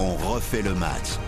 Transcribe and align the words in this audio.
On 0.00 0.14
refait 0.14 0.62
le 0.62 0.74
match. 0.76 1.18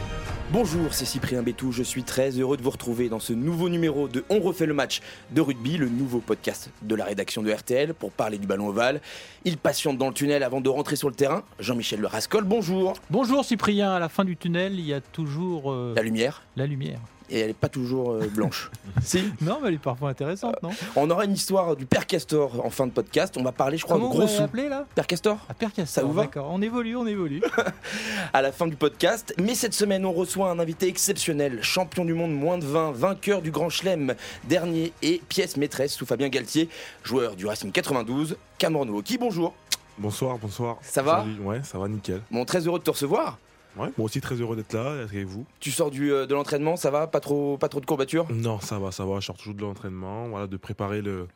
Bonjour, 0.53 0.95
c'est 0.95 1.05
Cyprien 1.05 1.43
Bétou, 1.43 1.73
je 1.73 1.83
suis 1.83 2.05
très 2.05 2.31
heureux 2.39 2.57
de 2.57 2.63
vous 2.63 2.71
retrouver 2.71 3.09
dans 3.09 3.19
ce 3.19 3.33
nouveau 3.33 3.69
numéro 3.69 4.07
de 4.07 4.25
On 4.31 4.39
refait 4.39 4.67
le 4.67 4.75
match 4.75 5.01
de 5.33 5.41
rugby, 5.41 5.77
le 5.77 5.89
nouveau 5.89 6.21
podcast 6.21 6.71
de 6.83 6.95
la 6.95 7.05
rédaction 7.05 7.43
de 7.43 7.51
RTL 7.51 7.95
pour 7.95 8.13
parler 8.13 8.39
du 8.39 8.47
ballon 8.47 8.69
ovale. 8.69 9.01
Il 9.45 9.57
patiente 9.59 9.99
dans 9.99 10.07
le 10.07 10.15
tunnel 10.15 10.45
avant 10.45 10.61
de 10.61 10.69
rentrer 10.69 10.95
sur 10.95 11.09
le 11.09 11.17
terrain. 11.17 11.43
Jean-Michel 11.59 11.99
Le 11.99 12.07
Rascol, 12.07 12.45
bonjour. 12.45 12.93
Bonjour 13.11 13.45
Cyprien, 13.45 13.91
à 13.91 13.99
la 13.99 14.09
fin 14.09 14.25
du 14.25 14.37
tunnel, 14.37 14.79
il 14.79 14.87
y 14.87 14.95
a 14.95 15.01
toujours 15.01 15.73
euh, 15.73 15.93
La 15.97 16.03
lumière, 16.03 16.45
la 16.55 16.67
lumière. 16.67 17.01
Et 17.31 17.41
elle 17.41 17.47
n'est 17.49 17.55
pas 17.55 17.69
toujours 17.69 18.13
euh, 18.13 18.27
blanche. 18.27 18.71
si 19.03 19.23
Non, 19.41 19.59
mais 19.63 19.69
elle 19.69 19.75
est 19.75 19.79
parfois 19.79 20.11
intéressante, 20.11 20.57
non? 20.63 20.71
On 20.97 21.09
aura 21.11 21.25
une 21.25 21.33
histoire 21.33 21.77
du 21.77 21.87
Père 21.87 22.07
Castor 22.07 22.65
en 22.65 22.71
fin 22.71 22.87
de 22.87 22.93
podcast. 22.93 23.37
On 23.39 23.43
va 23.43 23.53
parler, 23.53 23.77
je 23.77 23.85
crois, 23.85 23.97
Comment 23.97 24.11
de 24.11 24.19
gros 24.19 24.27
sous. 24.29 24.43
là? 24.69 24.87
Père 24.95 25.07
Castor? 25.07 25.39
À 25.49 25.55
Père 25.55 25.73
Castor, 25.73 26.03
Ça 26.03 26.07
vous 26.07 26.13
va? 26.13 26.23
D'accord, 26.23 26.49
on 26.51 26.61
évolue, 26.61 26.97
on 26.97 27.07
évolue. 27.07 27.43
à 28.33 28.43
la 28.43 28.53
fin 28.53 28.67
du 28.67 28.77
podcast. 28.77 29.35
Mais 29.39 29.55
cette 29.55 29.75
semaine, 29.75 30.05
on 30.05 30.13
reçoit 30.13 30.51
un 30.51 30.59
invité 30.59 30.89
exceptionnel, 30.89 31.63
champion 31.63 32.05
du 32.05 32.15
monde 32.15 32.33
moins 32.33 32.59
de 32.59 32.65
20, 32.65 32.93
vainqueur 32.93 33.43
du 33.43 33.51
Grand 33.51 33.71
Chelem, 33.71 34.15
dernier 34.45 34.93
et 35.03 35.23
pièce 35.29 35.57
maîtresse 35.57 35.95
sous 35.95 36.07
Fabien 36.07 36.29
Galtier, 36.29 36.69
joueur 37.05 37.37
du 37.37 37.47
Racing 37.47 37.73
92, 37.73 38.37
Cameron 38.59 39.01
Qui 39.03 39.19
bonjour. 39.19 39.55
Bonsoir, 39.99 40.39
bonsoir. 40.39 40.79
Ça 40.83 41.03
va? 41.03 41.21
Salut. 41.21 41.41
Ouais, 41.41 41.61
ça 41.63 41.79
va 41.79 41.89
nickel. 41.89 42.23
Bon, 42.31 42.45
très 42.45 42.67
heureux 42.67 42.79
de 42.79 42.85
te 42.85 42.91
recevoir. 42.91 43.39
Ouais, 43.77 43.89
moi 43.97 44.07
aussi 44.07 44.21
très 44.21 44.35
heureux 44.35 44.57
d'être 44.57 44.73
là 44.73 45.03
avec 45.03 45.27
vous? 45.27 45.47
Tu 45.61 45.71
sors 45.71 45.91
du, 45.91 46.13
euh, 46.13 46.27
de 46.27 46.35
l'entraînement, 46.35 46.77
ça 46.77 46.91
va? 46.91 47.07
Pas 47.07 47.21
trop, 47.21 47.57
pas 47.57 47.69
trop 47.69 47.81
de 47.81 47.87
courbatures? 47.87 48.27
Non, 48.31 48.59
ça 48.61 48.79
va, 48.79 48.91
ça 48.91 49.05
va. 49.05 49.21
Je 49.21 49.27
sors 49.27 49.37
toujours 49.37 49.55
de 49.55 49.61
l'entraînement, 49.63 50.29
voilà, 50.29 50.49
de 50.49 50.57
préparer 50.57 51.03
le, 51.03 51.29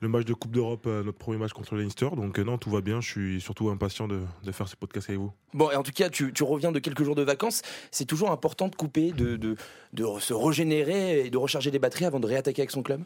le 0.00 0.08
match 0.08 0.24
de 0.24 0.32
Coupe 0.32 0.52
d'Europe, 0.52 0.84
euh, 0.86 1.02
notre 1.02 1.18
premier 1.18 1.38
match 1.38 1.52
contre 1.52 1.74
le 1.74 1.82
Leinster. 1.82 2.08
Donc 2.14 2.38
euh, 2.38 2.44
non, 2.44 2.56
tout 2.56 2.70
va 2.70 2.80
bien. 2.80 3.00
Je 3.00 3.10
suis 3.10 3.40
surtout 3.40 3.68
impatient 3.68 4.06
de, 4.06 4.20
de 4.44 4.52
faire 4.52 4.68
ce 4.68 4.76
podcast 4.76 5.10
avec 5.10 5.20
vous. 5.20 5.32
Bon, 5.54 5.70
et 5.72 5.76
en 5.76 5.82
tout 5.82 5.90
cas, 5.92 6.08
tu, 6.08 6.32
tu 6.32 6.44
reviens 6.44 6.70
de 6.70 6.78
quelques 6.78 7.02
jours 7.02 7.16
de 7.16 7.22
vacances. 7.22 7.62
C'est 7.90 8.06
toujours 8.06 8.30
important 8.30 8.68
de 8.68 8.76
couper, 8.76 9.10
de, 9.10 9.36
de, 9.36 9.56
de 9.92 10.06
se 10.20 10.32
régénérer 10.32 11.26
et 11.26 11.30
de 11.30 11.36
recharger 11.36 11.72
les 11.72 11.80
batteries 11.80 12.04
avant 12.04 12.20
de 12.20 12.26
réattaquer 12.26 12.62
avec 12.62 12.70
son 12.70 12.82
club? 12.82 13.02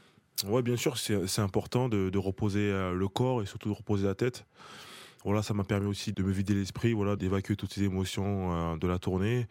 Ouais, 0.47 0.61
bien 0.61 0.77
sûr, 0.77 0.99
c'est 0.99 1.27
c'est 1.27 1.41
important 1.41 1.89
de, 1.89 2.11
de 2.11 2.19
reposer 2.19 2.71
le 2.71 3.09
corps 3.09 3.41
et 3.41 3.47
surtout 3.47 3.71
de 3.71 3.75
reposer 3.75 4.07
la 4.07 4.15
tête. 4.15 4.45
Voilà, 5.25 5.43
ça 5.43 5.55
m'a 5.55 5.65
permis 5.65 5.87
aussi 5.87 6.13
de 6.13 6.23
me 6.23 6.31
vider 6.31 6.55
l'esprit, 6.55 6.93
voilà, 6.93 7.17
d'évacuer 7.17 7.57
toutes 7.57 7.73
ces 7.73 7.83
émotions 7.83 8.53
euh, 8.53 8.77
de 8.77 8.87
la 8.87 8.99
tournée. 8.99 9.47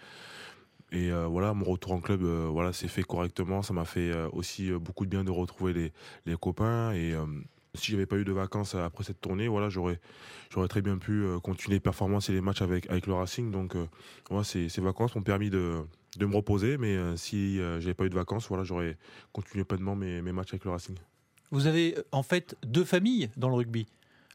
Et 0.92 1.12
euh, 1.12 1.26
voilà, 1.28 1.54
mon 1.54 1.66
retour 1.66 1.92
en 1.92 2.00
club, 2.00 2.24
euh, 2.24 2.48
voilà, 2.50 2.72
s'est 2.72 2.88
fait 2.88 3.04
correctement. 3.04 3.62
Ça 3.62 3.74
m'a 3.74 3.86
fait 3.86 4.12
euh, 4.12 4.30
aussi 4.32 4.72
beaucoup 4.72 5.06
de 5.06 5.10
bien 5.10 5.24
de 5.24 5.32
retrouver 5.32 5.92
les, 6.26 6.38
copains. 6.38 6.94
Et 6.94 7.14
si 7.74 7.92
j'avais 7.92 8.06
pas 8.06 8.18
eu 8.18 8.24
de 8.24 8.32
vacances 8.32 8.76
après 8.76 9.04
cette 9.04 9.20
tournée, 9.20 9.48
voilà, 9.48 9.70
j'aurais, 9.70 10.00
très 10.70 10.82
bien 10.82 10.98
pu 10.98 11.26
continuer 11.44 11.76
les 11.76 11.80
performances 11.82 12.30
et 12.30 12.34
les 12.34 12.42
matchs 12.42 12.62
avec, 12.62 12.88
le 13.08 13.14
Racing. 13.14 13.52
Donc, 13.52 13.76
voilà, 14.30 14.44
ces, 14.44 14.70
ces 14.70 14.82
vacances 14.82 15.16
m'ont 15.16 15.24
permis 15.24 15.50
de, 15.50 15.84
me 16.20 16.36
reposer. 16.36 16.78
Mais 16.78 16.98
si 17.18 17.58
j'avais 17.58 17.94
pas 17.94 18.06
eu 18.06 18.10
de 18.10 18.16
vacances, 18.16 18.48
voilà, 18.48 18.64
j'aurais 18.64 18.98
continué 19.34 19.66
pleinement 19.66 19.96
mes, 19.96 20.22
mes 20.22 20.32
matchs 20.32 20.54
avec 20.54 20.66
le 20.66 20.72
Racing. 20.72 20.96
Vous 21.52 21.68
avez 21.68 21.96
en 22.12 22.24
fait 22.24 22.56
deux 22.66 22.86
familles 22.86 23.30
dans 23.38 23.50
le 23.50 23.56
rugby, 23.56 23.88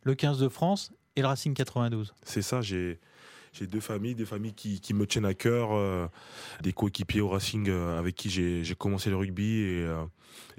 le 0.04 0.14
15 0.14 0.38
de 0.38 0.48
France 0.48 0.92
et 1.16 1.22
le 1.22 1.26
Racing 1.26 1.54
92. 1.54 2.14
C'est 2.22 2.42
ça, 2.42 2.60
j'ai 2.62 2.98
deux 3.60 3.80
familles, 3.80 4.14
des 4.14 4.24
familles 4.24 4.54
qui, 4.54 4.94
me 4.94 5.06
tiennent 5.06 5.26
à 5.26 5.34
cœur, 5.34 5.72
euh, 5.72 6.06
des 6.62 6.72
coéquipiers 6.72 7.20
au 7.20 7.28
Racing 7.28 7.68
euh, 7.68 7.98
avec 7.98 8.14
qui 8.14 8.30
j'ai 8.30 8.74
commencé 8.76 9.10
le 9.10 9.16
rugby 9.16 9.60
et, 9.60 9.82
euh, 9.82 10.04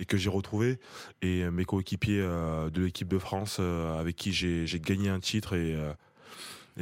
que 0.07 0.17
j'ai 0.17 0.29
retrouvé, 0.29 0.79
et 1.22 1.49
mes 1.49 1.66
coéquipiers 1.66 2.22
de 2.22 2.81
l'équipe 2.81 3.07
de 3.07 3.19
France 3.19 3.59
avec 3.59 4.16
qui 4.16 4.33
j'ai 4.33 4.79
gagné 4.79 5.09
un 5.09 5.19
titre 5.19 5.55
et, 5.55 5.77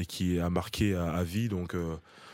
qui 0.07 0.39
a 0.39 0.49
marqué 0.49 0.95
à, 0.95 1.11
à 1.11 1.23
vie. 1.23 1.49
Donc, 1.49 1.75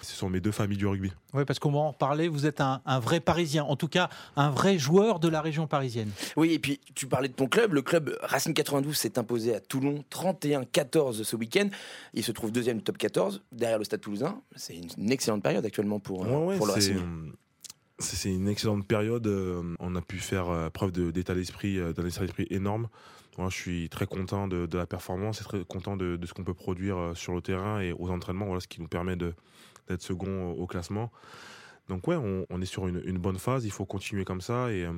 ce 0.05 0.15
sont 0.15 0.29
mes 0.29 0.39
deux 0.39 0.51
familles 0.51 0.77
du 0.77 0.87
rugby. 0.87 1.11
Oui, 1.33 1.43
parce 1.45 1.59
qu'on 1.59 1.71
va 1.71 1.79
en 1.79 1.91
reparler, 1.91 2.27
vous 2.27 2.45
êtes 2.45 2.61
un, 2.61 2.81
un 2.85 2.99
vrai 2.99 3.19
Parisien, 3.19 3.63
en 3.65 3.75
tout 3.75 3.87
cas 3.89 4.09
un 4.35 4.49
vrai 4.49 4.77
joueur 4.77 5.19
de 5.19 5.27
la 5.27 5.41
région 5.41 5.67
parisienne. 5.67 6.09
Oui, 6.37 6.53
et 6.53 6.59
puis 6.59 6.79
tu 6.95 7.07
parlais 7.07 7.27
de 7.27 7.33
ton 7.33 7.47
club. 7.47 7.73
Le 7.73 7.81
club 7.81 8.17
Racing 8.21 8.53
92 8.53 8.95
s'est 8.95 9.19
imposé 9.19 9.53
à 9.55 9.59
Toulon 9.59 10.03
31-14 10.11 11.23
ce 11.23 11.35
week-end. 11.35 11.67
Il 12.13 12.23
se 12.23 12.31
trouve 12.31 12.51
deuxième 12.51 12.77
du 12.77 12.83
top 12.83 12.97
14 12.97 13.41
derrière 13.51 13.77
le 13.79 13.83
Stade 13.83 14.01
Toulousain. 14.01 14.41
C'est 14.55 14.75
une, 14.75 14.87
une 14.97 15.11
excellente 15.11 15.43
période 15.43 15.65
actuellement 15.65 15.99
pour, 15.99 16.25
euh, 16.25 16.45
Ouais, 16.45 16.57
pour 16.57 16.67
le 16.67 16.73
c'est- 16.73 16.93
Racing. 16.93 17.31
C'est 17.99 18.29
une 18.33 18.49
excellente 18.49 18.85
période. 18.85 19.25
euh, 19.27 19.75
On 19.79 19.95
a 19.95 20.01
pu 20.01 20.17
faire 20.17 20.49
euh, 20.49 20.69
preuve 20.69 20.91
de- 20.91 21.11
d'état 21.11 21.33
d'esprit, 21.33 21.79
euh, 21.79 21.93
d'un 21.93 22.05
état 22.05 22.19
d'esprit 22.21 22.45
énorme. 22.49 22.89
Moi, 23.37 23.47
je 23.49 23.55
suis 23.55 23.89
très 23.89 24.05
content 24.05 24.47
de, 24.47 24.65
de 24.65 24.77
la 24.77 24.85
performance 24.85 25.41
et 25.41 25.43
très 25.45 25.63
content 25.65 25.95
de, 25.97 26.15
de 26.17 26.25
ce 26.25 26.33
qu'on 26.33 26.43
peut 26.43 26.53
produire 26.53 26.97
euh, 26.97 27.13
sur 27.15 27.33
le 27.33 27.41
terrain 27.41 27.79
et 27.79 27.93
aux 27.93 28.09
entraînements. 28.09 28.45
Voilà 28.47 28.59
ce 28.61 28.67
qui 28.67 28.81
nous 28.81 28.87
permet 28.89 29.15
de- 29.15 29.33
d'être 29.87 30.01
second 30.01 30.51
au, 30.51 30.67
classement. 30.67 31.11
Donc 31.89 32.07
ouais, 32.07 32.15
on, 32.15 32.61
est 32.61 32.65
sur 32.65 32.87
une, 32.87 33.17
bonne 33.17 33.37
phase. 33.37 33.65
Il 33.65 33.71
faut 33.71 33.85
continuer 33.85 34.25
comme 34.25 34.41
ça 34.41 34.71
et, 34.71 34.83
euh, 34.85 34.93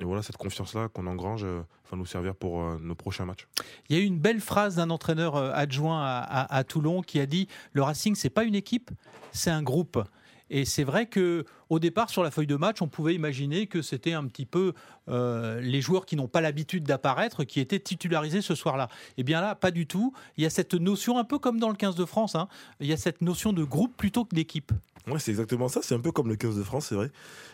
voilà 0.00 0.22
cette 0.22 0.38
confiance-là 0.38 0.88
qu'on 0.88 1.06
engrange 1.06 1.44
euh, 1.44 1.60
va 1.90 1.96
nous 1.98 2.06
servir 2.06 2.34
pour 2.34 2.62
euh, 2.62 2.78
nos 2.80 2.94
prochains 2.94 3.26
matchs. 3.26 3.46
Il 3.88 3.96
y 3.96 4.00
a 4.00 4.02
eu 4.02 4.06
une 4.06 4.18
belle 4.18 4.40
phrase 4.40 4.76
d'un 4.76 4.88
entraîneur 4.88 5.36
adjoint 5.36 6.02
à, 6.02 6.18
à- 6.20 6.56
à 6.56 6.64
Toulon 6.64 7.02
qui 7.02 7.20
a 7.20 7.26
dit 7.26 7.48
le 7.72 7.82
Racing 7.82 8.14
c'est 8.14 8.30
pas 8.30 8.44
une 8.44 8.54
équipe, 8.54 8.90
c'est 9.32 9.50
un 9.50 9.62
groupe. 9.62 10.02
Et 10.50 10.64
c'est 10.64 10.84
vrai 10.84 11.06
que 11.06 11.44
au 11.68 11.78
départ 11.78 12.10
sur 12.10 12.24
la 12.24 12.30
feuille 12.30 12.48
de 12.48 12.56
match, 12.56 12.82
on 12.82 12.88
pouvait 12.88 13.14
imaginer 13.14 13.68
que 13.68 13.82
c'était 13.82 14.12
un 14.12 14.26
petit 14.26 14.46
peu 14.46 14.74
euh, 15.08 15.60
les 15.60 15.80
joueurs 15.80 16.04
qui 16.04 16.16
n'ont 16.16 16.28
pas 16.28 16.40
l'habitude 16.40 16.82
d'apparaître 16.84 17.44
qui 17.44 17.60
étaient 17.60 17.78
titularisés 17.78 18.42
ce 18.42 18.56
soir-là. 18.56 18.88
Et 19.16 19.22
bien 19.22 19.40
là, 19.40 19.54
pas 19.54 19.70
du 19.70 19.86
tout. 19.86 20.12
Il 20.36 20.42
y 20.42 20.46
a 20.46 20.50
cette 20.50 20.74
notion 20.74 21.18
un 21.18 21.24
peu 21.24 21.38
comme 21.38 21.60
dans 21.60 21.68
le 21.68 21.76
15 21.76 21.94
de 21.94 22.04
France. 22.04 22.34
hein, 22.34 22.48
il 22.80 22.88
y 22.88 22.92
a 22.92 22.96
cette 22.96 23.22
notion 23.22 23.52
de 23.52 23.62
groupe 23.62 23.96
plutôt 23.96 24.24
que 24.24 24.34
d'équipe. 24.34 24.72
Ouais, 25.06 25.20
c'est 25.20 25.30
exactement 25.30 25.68
ça. 25.68 25.80
C'est 25.82 25.94
un 25.94 26.00
peu 26.00 26.12
comme 26.12 26.28
le 26.28 26.36
15 26.36 26.56
de 26.56 26.62
France, 26.62 26.86
c'est 26.88 26.96
vrai. 26.96 27.10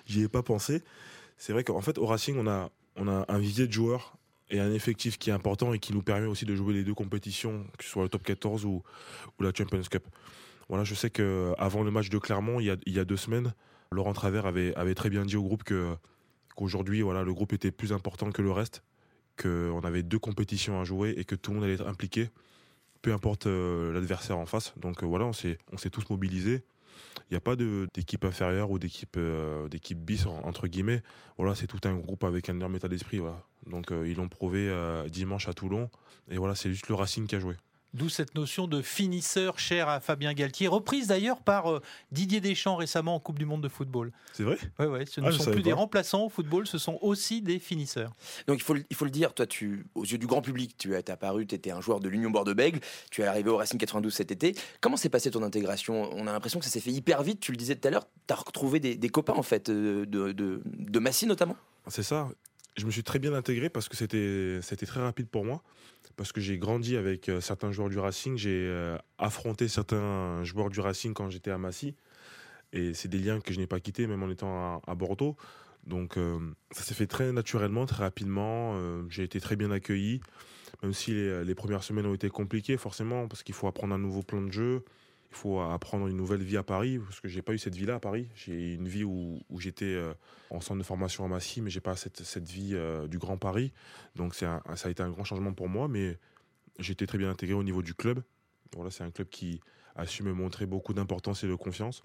J'y 0.06 0.22
ai 0.22 0.28
pas 0.28 0.42
pensé. 0.42 0.82
C'est 1.36 1.52
vrai 1.52 1.64
qu'en 1.64 1.82
fait, 1.82 1.98
au 1.98 2.06
Racing, 2.06 2.36
on 2.38 2.46
a, 2.46 2.70
on 2.96 3.08
a 3.08 3.26
un 3.28 3.38
vivier 3.38 3.66
de 3.66 3.72
joueurs 3.72 4.16
et 4.50 4.58
un 4.58 4.72
effectif 4.72 5.18
qui 5.18 5.30
est 5.30 5.32
important 5.32 5.74
et 5.74 5.78
qui 5.78 5.92
nous 5.92 6.02
permet 6.02 6.26
aussi 6.26 6.46
de 6.46 6.54
jouer 6.54 6.72
les 6.72 6.84
deux 6.84 6.94
compétitions, 6.94 7.66
que 7.76 7.84
ce 7.84 7.90
soit 7.90 8.04
le 8.04 8.08
top 8.08 8.22
14 8.22 8.64
ou, 8.64 8.82
ou 9.38 9.42
la 9.42 9.52
Champions 9.54 9.82
Cup. 9.82 10.04
Voilà, 10.68 10.84
je 10.84 10.94
sais 10.94 11.10
que 11.10 11.52
avant 11.58 11.82
le 11.82 11.90
match 11.90 12.08
de 12.08 12.18
Clermont, 12.18 12.60
il 12.60 12.66
y 12.66 12.98
a, 12.98 13.04
deux 13.04 13.16
semaines, 13.16 13.54
Laurent 13.92 14.12
Travers 14.12 14.46
avait, 14.46 14.94
très 14.94 15.10
bien 15.10 15.24
dit 15.24 15.36
au 15.36 15.42
groupe 15.42 15.62
qu'aujourd'hui, 15.64 17.02
voilà, 17.02 17.22
le 17.22 17.32
groupe 17.32 17.52
était 17.52 17.70
plus 17.70 17.92
important 17.92 18.30
que 18.32 18.42
le 18.42 18.50
reste, 18.50 18.82
qu'on 19.40 19.80
avait 19.80 20.02
deux 20.02 20.18
compétitions 20.18 20.80
à 20.80 20.84
jouer 20.84 21.14
et 21.16 21.24
que 21.24 21.34
tout 21.34 21.50
le 21.50 21.56
monde 21.56 21.64
allait 21.64 21.74
être 21.74 21.86
impliqué, 21.86 22.30
peu 23.02 23.12
importe 23.12 23.46
euh, 23.46 23.92
l'adversaire 23.92 24.38
en 24.38 24.46
face. 24.46 24.74
Donc 24.78 25.02
euh, 25.02 25.06
voilà, 25.06 25.26
on 25.26 25.32
s'est 25.32 25.58
tous 25.92 26.10
mobilisés. 26.10 26.64
Il 27.30 27.34
n'y 27.34 27.36
a 27.36 27.40
pas 27.40 27.56
d'équipe 27.56 28.24
inférieure 28.24 28.70
ou 28.70 28.78
d'équipe 28.78 29.16
euh, 29.16 29.68
bis 29.96 30.26
en- 30.26 30.40
entre 30.44 30.66
guillemets. 30.66 31.02
Voilà, 31.36 31.54
c'est 31.54 31.66
tout 31.66 31.80
un 31.84 31.94
groupe 31.94 32.24
avec 32.24 32.48
un 32.48 32.54
énorme 32.54 32.76
état 32.76 32.88
d'esprit. 32.88 33.20
Donc 33.66 33.92
euh, 33.92 34.08
ils 34.08 34.16
l'ont 34.16 34.28
prouvé 34.28 34.68
euh, 34.68 35.08
dimanche 35.08 35.48
à 35.48 35.52
Toulon. 35.52 35.90
Et 36.30 36.38
voilà, 36.38 36.54
c'est 36.54 36.70
juste 36.70 36.88
le 36.88 36.94
Racing 36.94 37.26
qui 37.26 37.36
a 37.36 37.38
joué. 37.40 37.54
D'où 37.94 38.10
cette 38.10 38.34
notion 38.34 38.66
de 38.66 38.82
finisseur 38.82 39.58
cher 39.58 39.88
à 39.88 40.00
Fabien 40.00 40.34
Galtier, 40.34 40.68
reprise 40.68 41.06
d'ailleurs 41.06 41.40
par 41.40 41.70
euh, 41.72 41.80
Didier 42.12 42.40
Deschamps 42.42 42.76
récemment 42.76 43.14
en 43.14 43.20
Coupe 43.20 43.38
du 43.38 43.46
Monde 43.46 43.62
de 43.62 43.68
football. 43.68 44.12
C'est 44.34 44.42
vrai? 44.42 44.58
Ouais, 44.78 44.84
ouais, 44.86 45.06
ce 45.06 45.20
ne 45.22 45.28
Ah, 45.28 45.32
sont 45.32 45.50
plus 45.50 45.62
des 45.62 45.72
remplaçants 45.72 46.24
au 46.24 46.28
football, 46.28 46.66
ce 46.66 46.76
sont 46.76 46.98
aussi 47.00 47.40
des 47.40 47.58
finisseurs. 47.58 48.12
Donc 48.48 48.58
il 48.58 48.62
faut, 48.62 48.74
le- 48.74 48.84
il 48.90 48.96
faut 48.96 49.06
le 49.06 49.10
dire, 49.10 49.32
toi, 49.32 49.46
tu, 49.46 49.86
aux 49.94 50.04
yeux 50.04 50.18
du 50.18 50.26
grand 50.26 50.42
public, 50.42 50.76
tu 50.76 50.94
es 50.94 51.10
apparu, 51.10 51.46
tu 51.46 51.54
étais 51.54 51.70
un 51.70 51.80
joueur 51.80 52.00
de 52.00 52.08
l'Union 52.10 52.30
Bordeaux-Bègles, 52.30 52.80
tu 53.10 53.22
es 53.22 53.24
arrivé 53.24 53.48
au 53.48 53.56
Racing 53.56 53.78
92 53.78 54.12
cet 54.12 54.30
été. 54.30 54.54
Comment 54.82 54.98
s'est 54.98 55.08
passée 55.08 55.30
ton 55.30 55.42
intégration? 55.42 56.10
On 56.12 56.26
a 56.26 56.32
l'impression 56.32 56.58
que 56.58 56.66
ça 56.66 56.70
s'est 56.70 56.80
fait 56.80 56.92
hyper 56.92 57.22
vite, 57.22 57.40
tu 57.40 57.50
le 57.52 57.56
disais 57.56 57.76
tout 57.76 57.88
à 57.88 57.90
l'heure, 57.92 58.06
tu 58.26 58.34
as 58.34 58.36
retrouvé 58.36 58.78
des, 58.78 58.96
des 58.96 59.08
copains 59.08 59.34
en 59.34 59.42
fait, 59.42 59.70
euh, 59.70 60.04
de, 60.04 60.32
de, 60.32 60.60
de 60.66 60.98
Massy 60.98 61.26
notamment? 61.26 61.56
C'est 61.88 62.02
ça. 62.02 62.28
Je 62.76 62.84
me 62.84 62.90
suis 62.90 63.02
très 63.02 63.18
bien 63.18 63.32
intégré 63.32 63.70
parce 63.70 63.88
que 63.88 63.96
c'était 63.96 64.58
c'était 64.60 64.84
très 64.84 65.00
rapide 65.00 65.28
pour 65.28 65.46
moi. 65.46 65.62
Parce 66.16 66.32
que 66.32 66.40
j'ai 66.40 66.58
grandi 66.58 66.96
avec 66.96 67.28
euh, 67.28 67.40
certains 67.40 67.72
joueurs 67.72 67.90
du 67.90 67.98
Racing. 67.98 68.36
J'ai 68.36 68.66
euh, 68.66 68.96
affronté 69.18 69.68
certains 69.68 70.42
joueurs 70.44 70.70
du 70.70 70.80
Racing 70.80 71.12
quand 71.12 71.28
j'étais 71.28 71.50
à 71.50 71.58
Massy. 71.58 71.94
Et 72.72 72.94
c'est 72.94 73.08
des 73.08 73.18
liens 73.18 73.40
que 73.40 73.52
je 73.52 73.58
n'ai 73.58 73.66
pas 73.66 73.80
quittés, 73.80 74.06
même 74.06 74.22
en 74.22 74.30
étant 74.30 74.82
à, 74.86 74.94
Bordeaux. 74.94 75.36
Donc 75.84 76.16
euh, 76.16 76.38
ça 76.72 76.82
s'est 76.82 76.94
fait 76.94 77.06
très 77.06 77.32
naturellement, 77.32 77.86
très 77.86 78.02
rapidement. 78.02 78.76
J'ai 79.08 79.22
été 79.22 79.40
très 79.40 79.56
bien 79.56 79.70
accueilli. 79.70 80.20
Même 80.82 80.92
si 80.92 81.12
les, 81.12 81.44
les 81.44 81.54
premières 81.54 81.84
semaines 81.84 82.06
ont 82.06 82.14
été 82.14 82.28
compliquées, 82.28 82.76
forcément, 82.76 83.28
parce 83.28 83.42
qu'il 83.42 83.54
faut 83.54 83.66
apprendre 83.66 83.94
un 83.94 83.98
nouveau 83.98 84.22
plan 84.22 84.42
de 84.42 84.50
jeu. 84.50 84.84
Il 85.30 85.36
faut 85.36 85.60
apprendre 85.60 86.06
une 86.06 86.16
nouvelle 86.16 86.42
vie 86.42 86.56
à 86.56 86.62
Paris, 86.62 86.98
parce 86.98 87.20
que 87.20 87.28
j'ai 87.28 87.42
pas 87.42 87.52
eu 87.52 87.58
cette 87.58 87.74
vie-là 87.74 87.96
à 87.96 88.00
Paris. 88.00 88.28
J'ai 88.34 88.74
une 88.74 88.88
vie 88.88 89.04
où, 89.04 89.42
j'étais 89.58 89.84
euh, 89.84 90.14
en 90.50 90.60
centre 90.60 90.78
de 90.78 90.84
formation 90.84 91.24
à 91.24 91.28
Massy, 91.28 91.60
mais 91.60 91.70
j'ai 91.70 91.80
pas 91.80 91.96
cette, 91.96 92.22
cette 92.22 92.48
vie 92.48 92.70
euh, 92.72 93.06
du 93.06 93.18
Grand 93.18 93.36
Paris. 93.36 93.72
Donc 94.14 94.34
c'est 94.34 94.46
ça 94.76 94.88
a 94.88 94.90
été 94.90 95.02
un 95.02 95.10
grand 95.10 95.24
changement 95.24 95.52
pour 95.52 95.68
moi, 95.68 95.88
mais 95.88 96.18
été 96.78 97.06
très 97.06 97.18
bien 97.18 97.30
intégré 97.30 97.54
au 97.54 97.62
niveau 97.62 97.82
du 97.82 97.94
club. 97.94 98.22
Voilà, 98.74 98.90
c'est 98.90 99.04
un 99.04 99.10
club 99.10 99.28
qui 99.28 99.60
a 99.94 100.06
su 100.06 100.22
me 100.22 100.32
montrer 100.32 100.66
beaucoup 100.66 100.94
d'importance 100.94 101.44
et 101.44 101.48
de 101.48 101.54
confiance. 101.54 102.02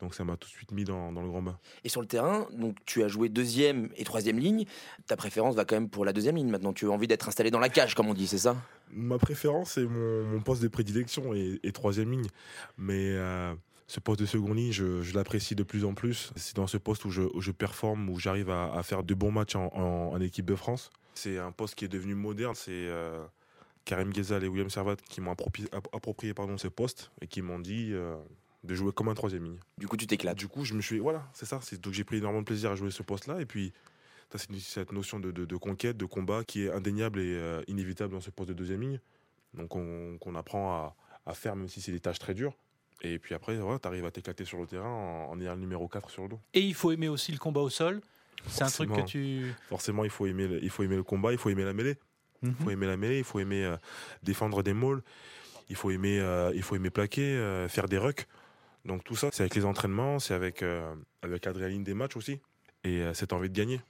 Donc 0.00 0.14
ça 0.14 0.24
m'a 0.24 0.36
tout 0.36 0.48
de 0.48 0.52
suite 0.52 0.70
mis 0.70 0.84
dans, 0.84 1.12
dans 1.12 1.22
le 1.22 1.28
grand 1.28 1.42
bain. 1.42 1.58
Et 1.82 1.88
sur 1.88 2.00
le 2.00 2.06
terrain, 2.06 2.46
donc 2.52 2.76
tu 2.84 3.02
as 3.02 3.08
joué 3.08 3.28
deuxième 3.28 3.90
et 3.96 4.04
troisième 4.04 4.38
ligne. 4.38 4.64
Ta 5.06 5.16
préférence 5.16 5.56
va 5.56 5.64
quand 5.64 5.76
même 5.76 5.88
pour 5.88 6.04
la 6.04 6.12
deuxième 6.12 6.36
ligne 6.36 6.50
maintenant. 6.50 6.72
Tu 6.72 6.86
as 6.86 6.90
envie 6.90 7.08
d'être 7.08 7.28
installé 7.28 7.50
dans 7.50 7.58
la 7.58 7.68
cage, 7.68 7.94
comme 7.94 8.08
on 8.08 8.14
dit, 8.14 8.28
c'est 8.28 8.38
ça? 8.38 8.56
Ma 8.92 9.18
préférence, 9.18 9.72
c'est 9.72 9.84
mon, 9.84 10.24
mon 10.24 10.40
poste 10.40 10.62
de 10.62 10.68
prédilection 10.68 11.34
et, 11.34 11.60
et 11.62 11.72
troisième 11.72 12.10
ligne. 12.10 12.28
Mais 12.76 13.12
euh, 13.12 13.54
Ce 13.86 14.00
poste 14.00 14.20
de 14.20 14.26
second 14.26 14.52
ligne, 14.52 14.72
je, 14.72 15.14
l'apprécie 15.14 15.54
de 15.54 15.62
plus 15.62 15.84
en 15.84 15.94
plus. 15.94 16.32
C'est 16.36 16.56
dans 16.56 16.66
ce 16.66 16.76
poste 16.76 17.04
où 17.04 17.10
je, 17.10 17.50
performe, 17.50 18.08
où 18.10 18.18
j'arrive 18.18 18.50
à, 18.50 18.82
faire 18.82 19.02
de 19.02 19.14
bons 19.14 19.32
matchs 19.32 19.56
en, 19.56 20.20
équipe 20.20 20.46
de 20.46 20.54
France. 20.54 20.90
C'est 21.14 21.38
un 21.38 21.52
poste 21.52 21.74
qui 21.74 21.84
est 21.84 21.88
devenu 21.88 22.14
moderne. 22.14 22.54
C'est 22.54 22.70
euh, 22.72 23.24
Karim 23.84 24.10
Ghezal 24.10 24.44
et 24.44 24.48
William 24.48 24.70
Servat 24.70 24.96
qui 25.08 25.20
m'ont 25.20 25.32
approprié, 25.32 26.34
pardon, 26.34 26.58
ce 26.58 26.68
poste 26.68 27.10
et 27.20 27.26
qui 27.26 27.42
m'ont 27.42 27.58
dit 27.58 27.90
euh, 27.92 28.16
de 28.64 28.74
jouer 28.74 28.92
comme 28.92 29.08
un 29.08 29.14
troisième 29.14 29.44
ligne. 29.44 29.58
Du 29.78 29.88
coup, 29.88 29.96
tu 29.96 30.06
t'éclates. 30.06 30.36
Du 30.36 30.48
coup, 30.48 30.64
je 30.64 30.74
me 30.74 30.80
suis. 30.80 30.98
Voilà, 30.98 31.28
c'est 31.32 31.46
ça. 31.46 31.60
Donc 31.80 31.92
j'ai 31.92 32.04
pris 32.04 32.18
énormément 32.18 32.42
de 32.42 32.46
plaisir 32.46 32.70
à 32.70 32.76
jouer 32.76 32.90
ce 32.90 33.02
poste-là. 33.02 33.40
Et 33.40 33.46
puis, 33.46 33.72
c'est 34.36 34.54
cette 34.60 34.92
notion 34.92 35.18
de, 35.20 35.56
conquête, 35.56 35.96
de 35.96 36.04
combat 36.04 36.44
qui 36.44 36.64
est 36.64 36.72
indéniable 36.72 37.20
et 37.20 37.34
euh, 37.34 37.62
inévitable 37.66 38.12
dans 38.12 38.20
ce 38.20 38.30
poste 38.30 38.50
de 38.50 38.54
deuxième 38.54 38.82
ligne. 38.82 39.00
Donc 39.54 39.74
on, 39.74 40.34
apprend 40.34 40.94
à, 41.24 41.34
faire, 41.34 41.56
même 41.56 41.68
si 41.68 41.80
c'est 41.80 41.92
des 41.92 42.00
tâches 42.00 42.18
très 42.18 42.34
dures. 42.34 42.54
Et 43.00 43.18
puis 43.18 43.34
après, 43.34 43.56
tu 43.56 43.88
arrives 43.88 44.04
à 44.04 44.10
t'éclater 44.10 44.44
sur 44.44 44.58
le 44.58 44.66
terrain 44.66 45.26
en, 45.30 45.40
ayant 45.40 45.54
le 45.54 45.60
numéro 45.60 45.88
4 45.88 46.10
sur 46.10 46.24
le 46.24 46.28
dos. 46.30 46.40
Et 46.52 46.60
il 46.60 46.74
faut 46.74 46.92
aimer 46.92 47.08
aussi 47.08 47.32
le 47.32 47.38
combat 47.38 47.60
au 47.60 47.70
sol. 47.70 48.02
C'est 48.46 48.64
un 48.64 48.68
truc 48.68 48.92
que 48.92 49.00
tu. 49.00 49.52
Forcément, 49.68 50.04
il 50.04 50.10
faut, 50.10 50.26
aimer 50.26 50.46
le, 50.46 50.62
il 50.62 50.70
faut 50.70 50.82
aimer 50.82 50.96
le 50.96 51.02
combat, 51.02 51.32
il 51.32 51.38
faut 51.38 51.48
aimer 51.48 51.64
la 51.64 51.72
mêlée. 51.72 51.96
Il 52.42 52.52
faut 52.54 52.64
mhm. 52.66 52.70
aimer 52.70 52.86
la 52.86 52.96
mêlée, 52.96 53.18
il 53.18 53.24
faut 53.24 53.40
aimer 53.40 53.64
euh, 53.64 53.76
défendre 54.22 54.62
des 54.62 54.72
mauls, 54.72 55.02
il 55.68 55.74
faut 55.74 55.90
aimer, 55.90 56.20
euh, 56.20 56.52
il 56.54 56.62
faut 56.62 56.76
aimer 56.76 56.90
plaquer, 56.90 57.66
faire 57.68 57.88
des 57.88 57.98
rucks. 57.98 58.26
Donc 58.84 59.02
tout 59.02 59.16
ça, 59.16 59.30
c'est 59.32 59.42
avec 59.42 59.56
les 59.56 59.64
entraînements, 59.64 60.18
c'est 60.18 60.34
avec, 60.34 60.62
avec 61.22 61.44
l'adrénaline 61.44 61.82
des 61.82 61.94
matchs 61.94 62.16
aussi. 62.16 62.40
Et 62.84 63.02
cette 63.14 63.32
envie 63.32 63.48
de 63.48 63.54
gagner. 63.54 63.80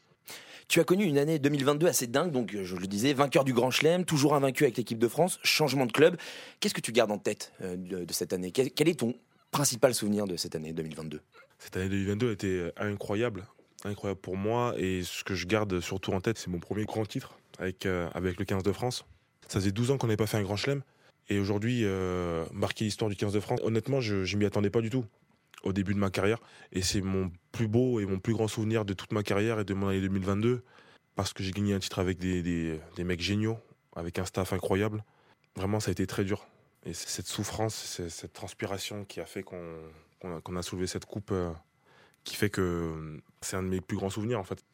Tu 0.68 0.80
as 0.80 0.84
connu 0.84 1.04
une 1.04 1.16
année 1.16 1.38
2022 1.38 1.86
assez 1.86 2.06
dingue, 2.06 2.30
donc 2.30 2.54
je 2.62 2.76
le 2.76 2.86
disais, 2.86 3.14
vainqueur 3.14 3.44
du 3.44 3.54
Grand 3.54 3.70
Chelem, 3.70 4.04
toujours 4.04 4.34
invaincu 4.34 4.64
avec 4.64 4.76
l'équipe 4.76 4.98
de 4.98 5.08
France, 5.08 5.40
changement 5.42 5.86
de 5.86 5.92
club. 5.92 6.18
Qu'est-ce 6.60 6.74
que 6.74 6.82
tu 6.82 6.92
gardes 6.92 7.10
en 7.10 7.16
tête 7.16 7.54
euh, 7.62 7.74
de, 7.76 8.12
cette 8.12 8.34
année? 8.34 8.52
Quel, 8.52 8.88
est 8.88 8.98
ton 8.98 9.14
principal 9.50 9.94
souvenir 9.94 10.26
de 10.26 10.36
cette 10.36 10.54
année 10.54 10.74
2022 10.74 11.22
Cette 11.58 11.78
année 11.78 11.88
2022 11.88 12.32
était 12.32 12.46
euh, 12.48 12.72
incroyable, 12.76 13.46
incroyable 13.84 14.20
pour 14.20 14.36
moi, 14.36 14.74
et 14.76 15.02
ce 15.04 15.24
que 15.24 15.34
je 15.34 15.46
garde 15.46 15.80
surtout 15.80 16.12
en 16.12 16.20
tête, 16.20 16.36
c'est 16.36 16.50
mon 16.50 16.60
premier 16.60 16.84
grand 16.84 17.06
titre 17.06 17.38
avec, 17.58 17.86
euh, 17.86 18.10
avec 18.12 18.38
le 18.38 18.44
15 18.44 18.62
de 18.62 18.72
France. 18.72 19.06
Ça 19.48 19.60
faisait 19.60 19.72
12 19.72 19.92
ans 19.92 19.96
qu'on 19.96 20.08
n'avait 20.08 20.18
pas 20.18 20.26
fait 20.26 20.36
un 20.36 20.42
Grand 20.42 20.56
Chelem, 20.56 20.82
et 21.30 21.38
aujourd'hui, 21.38 21.84
marquer 22.52 22.84
l'histoire 22.84 23.10
du 23.10 23.16
15 23.16 23.34
de 23.34 23.40
France, 23.40 23.60
honnêtement, 23.62 24.00
je 24.00 24.16
ne 24.16 24.38
m'y 24.38 24.46
attendais 24.46 24.70
pas 24.70 24.80
du 24.80 24.88
tout 24.88 25.04
au 25.62 25.72
début 25.72 25.94
de 25.94 25.98
ma 25.98 26.10
carrière. 26.10 26.38
Et 26.72 26.82
c'est 26.82 27.00
mon 27.00 27.30
plus 27.52 27.68
beau 27.68 28.00
et 28.00 28.06
mon 28.06 28.18
plus 28.18 28.34
grand 28.34 28.48
souvenir 28.48 28.84
de 28.84 28.94
toute 28.94 29.12
ma 29.12 29.22
carrière 29.22 29.60
et 29.60 29.64
de 29.64 29.74
mon 29.74 29.88
année 29.88 30.00
2022. 30.00 30.62
Parce 31.14 31.32
que 31.32 31.42
j'ai 31.42 31.50
gagné 31.50 31.74
un 31.74 31.78
titre 31.78 31.98
avec 31.98 32.18
des, 32.18 32.42
des, 32.42 33.04
mecs 33.04 33.20
géniaux, 33.20 33.58
avec 33.96 34.18
un 34.18 34.24
staff 34.24 34.52
incroyable. 34.52 35.04
Vraiment, 35.56 35.80
ça 35.80 35.90
a 35.90 35.92
été 35.92 36.06
très 36.06 36.24
dur. 36.24 36.46
Et 36.86 36.94
cette 36.94 37.26
souffrance, 37.26 37.74
cette 38.08 38.32
transpiration 38.32 39.04
qui 39.04 39.20
a 39.20 39.26
fait 39.26 39.42
qu'on 39.42 40.56
a, 40.56 40.62
soulevé 40.62 40.86
cette 40.86 41.06
coupe, 41.06 41.32
euh, 41.32 41.50
qui 42.22 42.36
fait 42.36 42.50
que 42.50 43.20
c'est 43.40 43.56
un 43.56 43.62
de 43.62 43.68
mes 43.68 43.80
plus 43.80 43.96
grands 43.96 44.10
souvenirs 44.10 44.38
en 44.38 44.44
fait. 44.44 44.64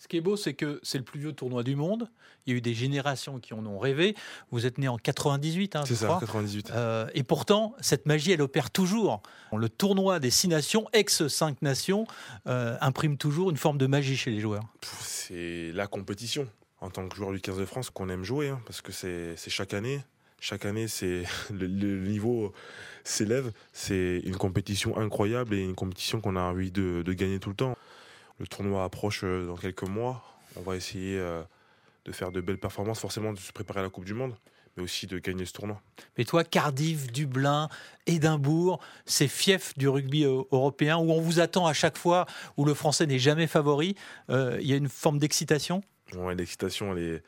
Ce 0.00 0.08
qui 0.08 0.16
est 0.16 0.22
beau, 0.22 0.34
c'est 0.34 0.54
que 0.54 0.80
c'est 0.82 0.96
le 0.96 1.04
plus 1.04 1.20
vieux 1.20 1.34
tournoi 1.34 1.62
du 1.62 1.76
monde. 1.76 2.08
Il 2.46 2.52
y 2.52 2.54
a 2.54 2.56
eu 2.56 2.62
des 2.62 2.72
générations 2.72 3.38
qui 3.38 3.52
en 3.52 3.66
ont 3.66 3.78
rêvé. 3.78 4.16
Vous 4.50 4.64
êtes 4.64 4.78
né 4.78 4.88
en 4.88 4.96
98, 4.96 5.76
hein, 5.76 5.82
C'est 5.86 5.94
ça, 5.94 6.16
98. 6.18 6.70
Euh, 6.70 7.06
et 7.12 7.22
pourtant, 7.22 7.74
cette 7.82 8.06
magie, 8.06 8.32
elle 8.32 8.40
opère 8.40 8.70
toujours. 8.70 9.20
Le 9.54 9.68
tournoi 9.68 10.18
des 10.18 10.30
six 10.30 10.48
nations, 10.48 10.86
ex-cinq 10.94 11.60
nations, 11.60 12.06
euh, 12.46 12.78
imprime 12.80 13.18
toujours 13.18 13.50
une 13.50 13.58
forme 13.58 13.76
de 13.76 13.86
magie 13.86 14.16
chez 14.16 14.30
les 14.30 14.40
joueurs. 14.40 14.64
C'est 15.02 15.70
la 15.74 15.86
compétition, 15.86 16.48
en 16.80 16.88
tant 16.88 17.06
que 17.06 17.14
joueur 17.14 17.32
du 17.32 17.40
15 17.42 17.58
de 17.58 17.66
France, 17.66 17.90
qu'on 17.90 18.08
aime 18.08 18.24
jouer, 18.24 18.48
hein, 18.48 18.62
parce 18.64 18.80
que 18.80 18.92
c'est 18.92 19.36
chaque 19.48 19.74
année. 19.74 20.00
Chaque 20.40 20.64
année, 20.64 20.88
c'est 20.88 21.24
le, 21.52 21.66
niveau 21.98 22.54
s'élève. 23.04 23.52
C'est 23.74 24.22
une 24.24 24.36
compétition 24.36 24.96
incroyable 24.96 25.54
et 25.54 25.62
une 25.62 25.74
compétition 25.74 26.22
qu'on 26.22 26.36
a 26.36 26.40
envie 26.40 26.70
de 26.70 27.12
gagner 27.12 27.38
tout 27.38 27.50
le 27.50 27.56
temps. 27.56 27.76
Le 28.40 28.46
tournoi 28.46 28.84
approche 28.84 29.20
euh, 29.22 29.46
dans 29.46 29.56
quelques 29.56 29.86
mois. 29.86 30.24
On 30.56 30.62
va 30.62 30.74
essayer 30.74 31.18
euh, 31.18 31.42
de 32.06 32.12
faire 32.12 32.32
de 32.32 32.40
belles 32.40 32.58
performances, 32.58 32.98
forcément 32.98 33.34
de 33.34 33.38
se 33.38 33.52
préparer 33.52 33.80
à 33.80 33.82
la 33.82 33.90
Coupe 33.90 34.06
du 34.06 34.14
Monde, 34.14 34.34
mais 34.76 34.82
aussi 34.82 35.06
de 35.06 35.18
gagner 35.18 35.44
ce 35.44 35.52
tournoi. 35.52 35.82
Mais 36.16 36.24
toi, 36.24 36.42
Cardiff, 36.42 37.12
Dublin, 37.12 37.68
Édimbourg, 38.06 38.80
c'est 39.04 39.28
fief 39.28 39.76
du 39.76 39.88
rugby 39.88 40.24
euh, 40.24 40.42
européen 40.52 40.96
où 40.96 41.12
on 41.12 41.20
vous 41.20 41.38
attend 41.38 41.66
à 41.66 41.74
chaque 41.74 41.98
fois, 41.98 42.24
où 42.56 42.64
le 42.64 42.72
français 42.72 43.06
n'est 43.06 43.18
jamais 43.18 43.46
favori. 43.46 43.94
Il 44.30 44.66
y 44.66 44.72
a 44.72 44.76
une 44.76 44.88
forme 44.88 45.18
d'excitation? 45.18 45.82
Oui, 46.16 46.34
l'excitation, 46.34 46.96
elle 46.96 47.02
est, 47.02 47.22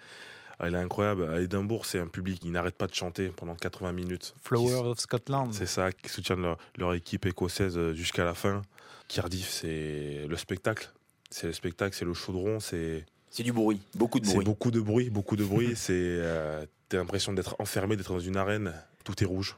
elle 0.61 0.75
est 0.75 0.79
incroyable. 0.79 1.29
À 1.31 1.43
Édimbourg, 1.43 1.85
c'est 1.85 1.99
un 1.99 2.07
public 2.07 2.41
qui 2.41 2.49
n'arrête 2.49 2.75
pas 2.75 2.87
de 2.87 2.95
chanter 2.95 3.29
pendant 3.29 3.55
80 3.55 3.93
minutes. 3.93 4.35
Flower 4.41 4.89
of 4.89 4.99
Scotland. 4.99 5.53
C'est 5.53 5.67
ça, 5.67 5.93
qui 5.93 6.09
soutiennent 6.09 6.41
leur, 6.41 6.57
leur 6.79 6.95
équipe 6.95 7.27
écossaise 7.27 7.93
jusqu'à 7.93 8.25
la 8.25 8.33
fin. 8.33 8.63
Cardiff, 9.09 9.51
c'est 9.51 10.25
le 10.27 10.37
spectacle 10.39 10.91
c'est 11.33 11.47
le 11.47 11.53
spectacle, 11.53 11.97
c'est 11.97 12.05
le 12.05 12.15
chaudron, 12.15 12.61
c'est. 12.61 13.05
C'est 13.31 13.43
du 13.43 13.53
bruit, 13.53 13.81
beaucoup 13.95 14.21
de 14.21 14.27
bruit. 14.27 14.37
C'est 14.39 14.45
beaucoup 14.45 14.71
de 14.71 14.81
bruit, 14.81 15.09
beaucoup 15.09 15.37
de 15.37 15.45
bruit. 15.45 15.73
c'est, 15.77 15.93
euh, 15.95 16.65
t'as 16.89 16.99
l'impression 16.99 17.33
d'être 17.33 17.57
enfermé, 17.59 17.97
d'être 17.97 18.13
dans 18.13 18.21
une 18.21 18.37
arène. 18.37 18.75
Tout 19.05 19.23
est 19.23 19.27
rouge. 19.27 19.57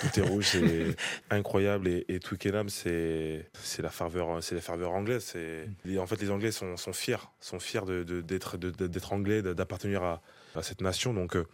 Tout 0.00 0.20
est 0.20 0.22
rouge, 0.22 0.46
c'est 0.52 0.94
incroyable. 1.30 1.88
Et, 1.88 2.04
et 2.08 2.20
Twickenham, 2.20 2.68
c'est, 2.68 3.50
c'est 3.54 3.82
la 3.82 3.90
ferveur, 3.90 4.42
c'est 4.42 4.54
la 4.54 4.60
ferveur 4.60 4.92
anglaise. 4.92 5.24
C'est, 5.24 5.98
en 5.98 6.06
fait, 6.06 6.20
les 6.20 6.30
Anglais 6.30 6.52
sont, 6.52 6.76
sont 6.76 6.92
fiers, 6.92 7.16
sont 7.40 7.58
fiers 7.58 7.84
de, 7.84 8.20
d'être, 8.20 8.56
d'être 8.56 9.12
anglais, 9.12 9.42
d'appartenir 9.42 10.04
à, 10.04 10.22
à, 10.54 10.62
cette 10.62 10.80
nation. 10.80 11.12
Donc, 11.12 11.34
euh, 11.34 11.46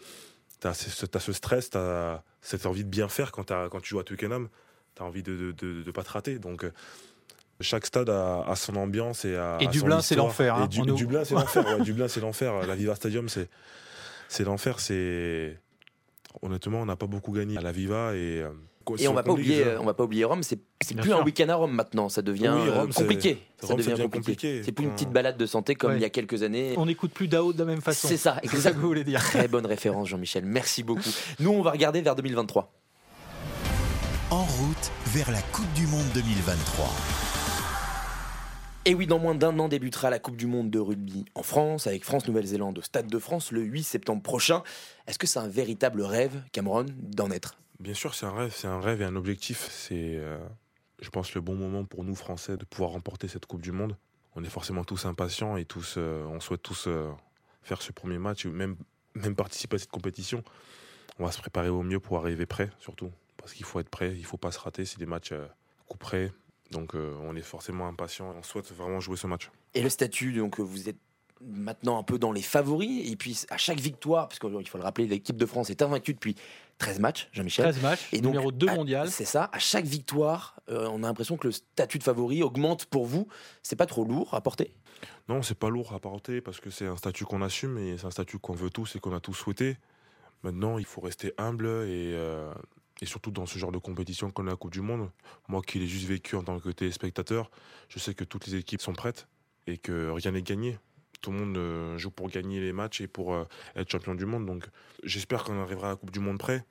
t'as, 0.59 0.75
ce, 0.75 1.07
as 1.15 1.21
ce 1.21 1.33
stress, 1.33 1.71
t'as 1.71 2.23
cette 2.43 2.67
envie 2.67 2.85
de 2.85 2.91
bien 2.91 3.09
faire 3.09 3.33
quand, 3.33 3.47
quand 3.47 3.81
tu 3.81 3.91
joues 3.91 4.01
à 4.01 4.05
Twickenham. 4.05 4.49
T'as 4.95 5.05
envie 5.05 5.23
de 5.23 5.55
ne 5.63 5.83
de, 5.83 5.91
pas 5.91 6.03
te 6.03 6.11
rater. 6.11 6.39
Donc, 6.39 6.65
euh, 6.65 6.73
chaque 7.61 7.87
stade 7.87 8.11
a, 8.11 8.53
son 8.57 8.77
ambiance 8.77 9.25
et 9.25 9.37
a. 9.37 9.59
Et 9.61 9.67
Dublin, 9.67 10.01
c'est 10.01 10.17
l'enfer. 10.17 10.57
Hein, 10.57 10.67
Dublin, 10.69 11.25
c'est 11.25 11.35
l'enfer. 11.35 11.81
Dublin, 11.81 12.09
c'est 12.09 12.21
l'enfer. 12.21 12.67
La 12.67 12.75
Viva 12.75 12.95
Stadium, 12.95 13.29
c'est 13.29 13.49
c'est 14.29 14.45
l'enfer. 14.45 14.81
C'est 14.81 15.59
honnêtement, 16.43 16.81
on 16.81 16.87
n'a 16.87 16.97
pas 16.97 17.07
beaucoup 17.07 17.33
gagné 17.33 17.59
à 17.59 17.61
la 17.61 17.73
Viva 17.73 18.15
et. 18.15 18.43
Euh, 18.43 18.51
et 18.99 19.07
on 19.07 19.15
va 19.15 19.23
pas 19.23 19.33
oublier, 19.33 19.65
on 19.79 19.85
va 19.85 19.95
pas 19.95 20.03
oublier 20.03 20.25
Rome. 20.25 20.43
C'est 20.43 20.59
plus 20.97 21.13
un 21.13 21.23
week-end 21.23 21.49
à 21.49 21.55
Rome 21.55 21.73
maintenant. 21.73 22.09
Ça 22.09 22.23
devient 22.23 22.57
compliqué. 22.97 23.39
Ça 23.61 23.75
devient 23.75 24.09
compliqué. 24.11 24.63
C'est 24.65 24.73
plus 24.73 24.87
une 24.87 24.93
petite 24.93 25.11
balade 25.11 25.37
de 25.37 25.47
santé 25.47 25.75
comme 25.75 25.95
il 25.95 26.01
y 26.01 26.05
a 26.05 26.11
quelques 26.11 26.43
années. 26.43 26.75
On 26.77 26.87
n'écoute 26.87 27.13
plus 27.13 27.29
Dao 27.29 27.53
de 27.53 27.59
la 27.59 27.67
même 27.67 27.83
façon. 27.83 28.09
C'est 28.09 28.17
ça. 28.17 28.39
Exactement. 28.43 28.75
que 28.75 28.81
vous 28.81 28.89
voulez 28.89 29.05
dire. 29.05 29.21
Très 29.21 29.49
bonne 29.49 29.67
référence, 29.67 30.09
Jean-Michel. 30.09 30.45
Merci 30.45 30.83
beaucoup. 30.83 31.11
Nous, 31.39 31.51
on 31.51 31.63
va 31.63 31.71
regarder 31.71 32.01
vers 32.01 32.17
2023. 32.17 32.73
En 34.31 34.45
route 34.45 34.91
vers 35.07 35.31
la 35.31 35.43
Coupe 35.43 35.73
du 35.75 35.87
Monde 35.87 36.07
2023. 36.15 37.40
Et 38.91 38.95
oui, 38.97 39.07
dans 39.07 39.21
moins 39.21 39.37
d'un 39.37 39.57
an 39.61 39.69
débutera 39.69 40.11
la 40.11 40.19
Coupe 40.19 40.35
du 40.35 40.49
Monde 40.49 40.69
de 40.69 40.81
rugby 40.81 41.25
en 41.37 41.45
France, 41.45 41.87
avec 41.87 42.05
France-Nouvelle-Zélande 42.05 42.79
au 42.79 42.83
Stade 42.83 43.07
de 43.07 43.19
France 43.21 43.53
le 43.53 43.63
8 43.63 43.85
septembre 43.85 44.21
prochain. 44.21 44.65
Est-ce 45.07 45.17
que 45.17 45.29
c'est 45.29 45.39
un 45.39 45.47
véritable 45.47 46.03
rêve, 46.03 46.43
Cameron, 46.51 46.87
d'en 46.99 47.31
être? 47.31 47.57
Bien 47.79 47.95
sûr, 47.95 48.17
c'est 48.17 48.27
un 48.27 48.33
rêve, 48.33 48.53
c'est 48.53 48.67
un 48.67 48.81
rêve 48.81 49.01
et 49.01 49.05
un 49.05 49.15
objectif. 49.15 49.69
C'est, 49.71 50.17
euh, 50.17 50.41
je 51.01 51.09
pense, 51.11 51.37
le 51.37 51.41
bon 51.41 51.55
moment 51.55 51.85
pour 51.85 52.03
nous 52.03 52.17
Français 52.17 52.57
de 52.57 52.65
pouvoir 52.65 52.91
remporter 52.91 53.29
cette 53.29 53.47
Coupe 53.47 53.63
du 53.63 53.71
Monde. 53.71 53.97
On 54.35 54.43
est 54.43 54.51
forcément 54.51 54.83
tous 54.83 55.05
impatients 55.05 55.57
et 55.57 55.65
tous, 55.65 55.95
euh, 55.97 56.25
on 56.25 56.41
souhaite 56.41 56.63
tous 56.63 56.89
euh, 56.89 57.13
faire 57.63 57.83
ce 57.83 57.93
premier 57.93 58.19
match, 58.19 58.45
même, 58.47 58.75
même 59.15 59.37
participer 59.37 59.77
à 59.77 59.79
cette 59.79 59.93
compétition. 59.93 60.43
On 61.21 61.25
va 61.25 61.31
se 61.31 61.39
préparer 61.39 61.69
au 61.69 61.85
mieux 61.85 62.01
pour 62.01 62.19
arriver 62.19 62.45
prêt, 62.45 62.71
surtout, 62.81 63.13
parce 63.37 63.53
qu'il 63.55 63.67
faut 63.67 63.79
être 63.79 63.89
prêt, 63.89 64.15
il 64.15 64.23
ne 64.23 64.27
faut 64.27 64.37
pas 64.37 64.51
se 64.51 64.59
rater. 64.59 64.85
C'est 64.85 64.99
des 64.99 65.07
matchs 65.07 65.33
près, 66.01 66.33
donc 66.71 66.95
euh, 66.95 67.15
on 67.23 67.37
est 67.37 67.43
forcément 67.43 67.87
impatient, 67.87 68.35
on 68.39 68.43
souhaite 68.43 68.73
vraiment 68.73 69.01
jouer 69.01 69.17
ce 69.17 69.27
match. 69.27 69.51
Et 69.75 69.83
le 69.83 69.89
statut, 69.89 70.33
donc 70.33 70.61
vous 70.61 70.89
êtes 70.89 70.99
maintenant 71.41 71.99
un 71.99 72.03
peu 72.03 72.19
dans 72.19 72.33
les 72.33 72.43
favoris, 72.43 73.11
et 73.11 73.17
puis 73.17 73.45
à 73.51 73.57
chaque 73.57 73.81
victoire, 73.81 74.29
parce 74.29 74.39
qu'il 74.39 74.69
faut 74.69 74.79
le 74.79 74.85
rappeler, 74.85 75.07
l'équipe 75.07 75.37
de 75.37 75.47
France 75.47 75.71
est 75.71 75.83
invaincue 75.83 76.15
depuis 76.15 76.37
13 76.79 77.01
matchs, 77.01 77.29
Jean-Michel. 77.33 77.71
13 77.71 77.83
matchs, 77.83 78.09
et 78.13 78.21
numéro 78.21 78.53
2 78.53 78.67
mondial. 78.67 79.11
C'est 79.11 79.25
ça, 79.25 79.49
à 79.53 79.59
chaque 79.59 79.87
victoire, 79.87 80.61
euh, 80.69 80.89
on 80.91 81.03
a 81.03 81.07
l'impression 81.07 81.37
que 81.37 81.49
le 81.49 81.53
statut 81.53 81.99
de 81.99 82.05
favori 82.05 82.43
augmente 82.43 82.87
pour 82.87 83.07
vous. 83.07 83.27
C'est 83.63 83.77
pas 83.77 83.87
trop 83.87 84.05
lourd 84.05 84.35
à 84.35 84.41
porter? 84.41 84.75
Non, 85.29 85.43
c'est 85.43 85.59
pas 85.59 85.71
lourd 85.71 85.95
à 85.95 85.99
porter, 85.99 86.41
parce 86.41 86.61
que 86.61 86.71
c'est 86.71 86.87
un 86.87 86.97
statut 86.97 87.25
qu'on 87.25 87.43
assume, 87.43 87.79
et 87.79 87.97
c'est 87.97 88.07
un 88.07 88.11
statut 88.11 88.39
qu'on 88.39 88.55
veut 88.55 88.71
tous 88.71 88.97
et 88.97 89.01
qu'on 89.01 89.15
a 89.15 89.21
tous 89.21 89.35
souhaité. 89.35 89.79
Maintenant, 90.43 90.79
il 90.79 90.87
faut 90.87 91.01
rester 91.01 91.33
humble 91.39 91.67
et, 91.67 92.13
euh, 92.15 92.53
et 93.01 93.07
surtout 93.07 93.31
dans 93.31 93.47
ce 93.47 93.59
genre 93.59 93.73
de 93.73 93.79
compétition 93.79 94.31
comme 94.31 94.47
la 94.47 94.57
Coupe 94.57 94.73
du 94.73 94.81
Monde, 94.81 95.11
moi 95.49 95.63
qui 95.63 95.79
l'ai 95.79 95.87
juste 95.87 96.07
vécu 96.07 96.37
en 96.37 96.43
tant 96.43 96.59
que 96.59 96.69
téléspectateur, 96.71 97.51
je 97.89 97.99
sais 97.99 98.15
que 98.15 98.25
toutes 98.25 98.47
les 98.47 98.57
équipes 98.57 98.83
sont 98.83 98.93
prêtes 98.93 99.27
et 99.67 99.79
que 99.79 100.11
rien 100.11 100.33
n'est 100.33 100.43
gagné. 100.43 100.79
Tout 101.21 101.33
le 101.33 101.39
monde 101.39 101.57
euh, 101.57 101.99
joue 101.99 102.11
pour 102.11 102.29
gagner 102.29 102.61
les 102.61 102.73
matchs 102.73 103.01
et 103.01 103.07
pour 103.07 103.35
euh, 103.35 103.45
être 103.77 103.91
champion 103.91 104.15
du 104.15 104.25
monde. 104.25 104.47
Donc 104.47 104.67
j'espère 105.03 105.45
qu'on 105.45 105.61
arrivera 105.61 105.89
à 105.89 105.91
la 105.91 105.97
Coupe 105.97 106.11
du 106.11 106.21
Monde 106.21 106.39
prêt. 106.39 106.65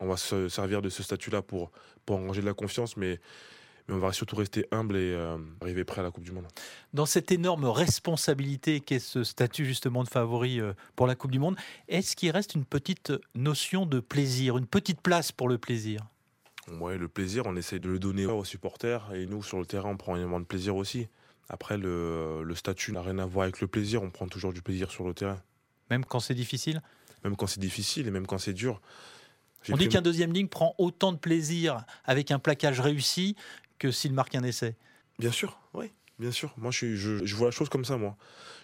On 0.00 0.08
va 0.08 0.16
se 0.16 0.48
servir 0.48 0.82
de 0.82 0.88
ce 0.88 1.02
statut-là 1.02 1.42
pour, 1.42 1.70
pour 2.04 2.16
engranger 2.16 2.40
de 2.40 2.46
la 2.46 2.54
confiance, 2.54 2.96
mais 2.96 3.20
mais 3.88 3.94
on 3.94 3.98
va 3.98 4.12
surtout 4.12 4.36
rester 4.36 4.66
humble 4.70 4.96
et 4.96 5.12
euh, 5.12 5.36
arriver 5.60 5.84
prêt 5.84 6.00
à 6.00 6.04
la 6.04 6.10
Coupe 6.10 6.24
du 6.24 6.32
Monde. 6.32 6.46
Dans 6.92 7.06
cette 7.06 7.30
énorme 7.32 7.64
responsabilité 7.64 8.80
qu'est 8.80 8.98
ce 8.98 9.24
statut 9.24 9.64
justement 9.64 10.04
de 10.04 10.08
favori 10.08 10.60
euh, 10.60 10.72
pour 10.96 11.06
la 11.06 11.14
Coupe 11.14 11.30
du 11.30 11.38
Monde, 11.38 11.56
est-ce 11.88 12.16
qu'il 12.16 12.30
reste 12.30 12.54
une 12.54 12.64
petite 12.64 13.12
notion 13.34 13.86
de 13.86 14.00
plaisir, 14.00 14.58
une 14.58 14.66
petite 14.66 15.00
place 15.00 15.32
pour 15.32 15.48
le 15.48 15.58
plaisir? 15.58 16.00
Ouais, 16.78 16.96
le 16.96 17.08
plaisir, 17.08 17.44
on 17.46 17.56
essaie 17.56 17.80
de 17.80 17.88
le 17.88 17.98
donner 17.98 18.26
aux 18.26 18.44
supporters 18.44 19.12
et 19.14 19.26
nous, 19.26 19.42
sur 19.42 19.58
le 19.58 19.66
terrain, 19.66 19.90
on 19.90 19.96
prend 19.96 20.14
énormément 20.14 20.38
de 20.40 20.44
plaisir 20.44 20.76
aussi. 20.76 21.08
Après, 21.48 21.76
le, 21.76 22.42
le 22.44 22.54
statut 22.54 22.92
n'a 22.92 23.02
rien 23.02 23.18
à 23.18 23.26
voir 23.26 23.44
avec 23.44 23.60
le 23.60 23.66
plaisir, 23.66 24.02
on 24.02 24.10
prend 24.10 24.28
toujours 24.28 24.52
du 24.52 24.62
plaisir 24.62 24.90
sur 24.90 25.04
le 25.04 25.12
terrain. 25.12 25.42
Même 25.90 26.04
quand 26.04 26.20
c'est 26.20 26.34
difficile? 26.34 26.80
Même 27.24 27.36
quand 27.36 27.48
c'est 27.48 27.60
difficile 27.60 28.06
et 28.06 28.10
même 28.10 28.26
quand 28.26 28.38
c'est 28.38 28.52
dur. 28.52 28.80
On 29.68 29.76
dit 29.76 29.84
pris- 29.84 29.88
qu'un 29.90 30.02
deuxième 30.02 30.32
ligne 30.32 30.48
prend 30.48 30.74
autant 30.78 31.12
de 31.12 31.18
plaisir 31.18 31.84
avec 32.04 32.30
un 32.30 32.38
plaquage 32.38 32.80
réussi 32.80 33.36
que 33.82 33.90
s'il 33.90 34.12
marque 34.12 34.36
un 34.36 34.44
essai. 34.44 34.76
Bien 35.18 35.32
sûr, 35.32 35.58
oui, 35.74 35.90
bien 36.20 36.30
sûr. 36.30 36.54
Moi, 36.56 36.70
je, 36.70 36.76
suis- 36.78 36.96
je, 36.96 37.24
je 37.26 37.34
vois 37.36 37.48
la 37.48 37.50
chose 37.50 37.68
comme 37.68 37.84
ça, 37.84 37.96
moi. 37.96 38.16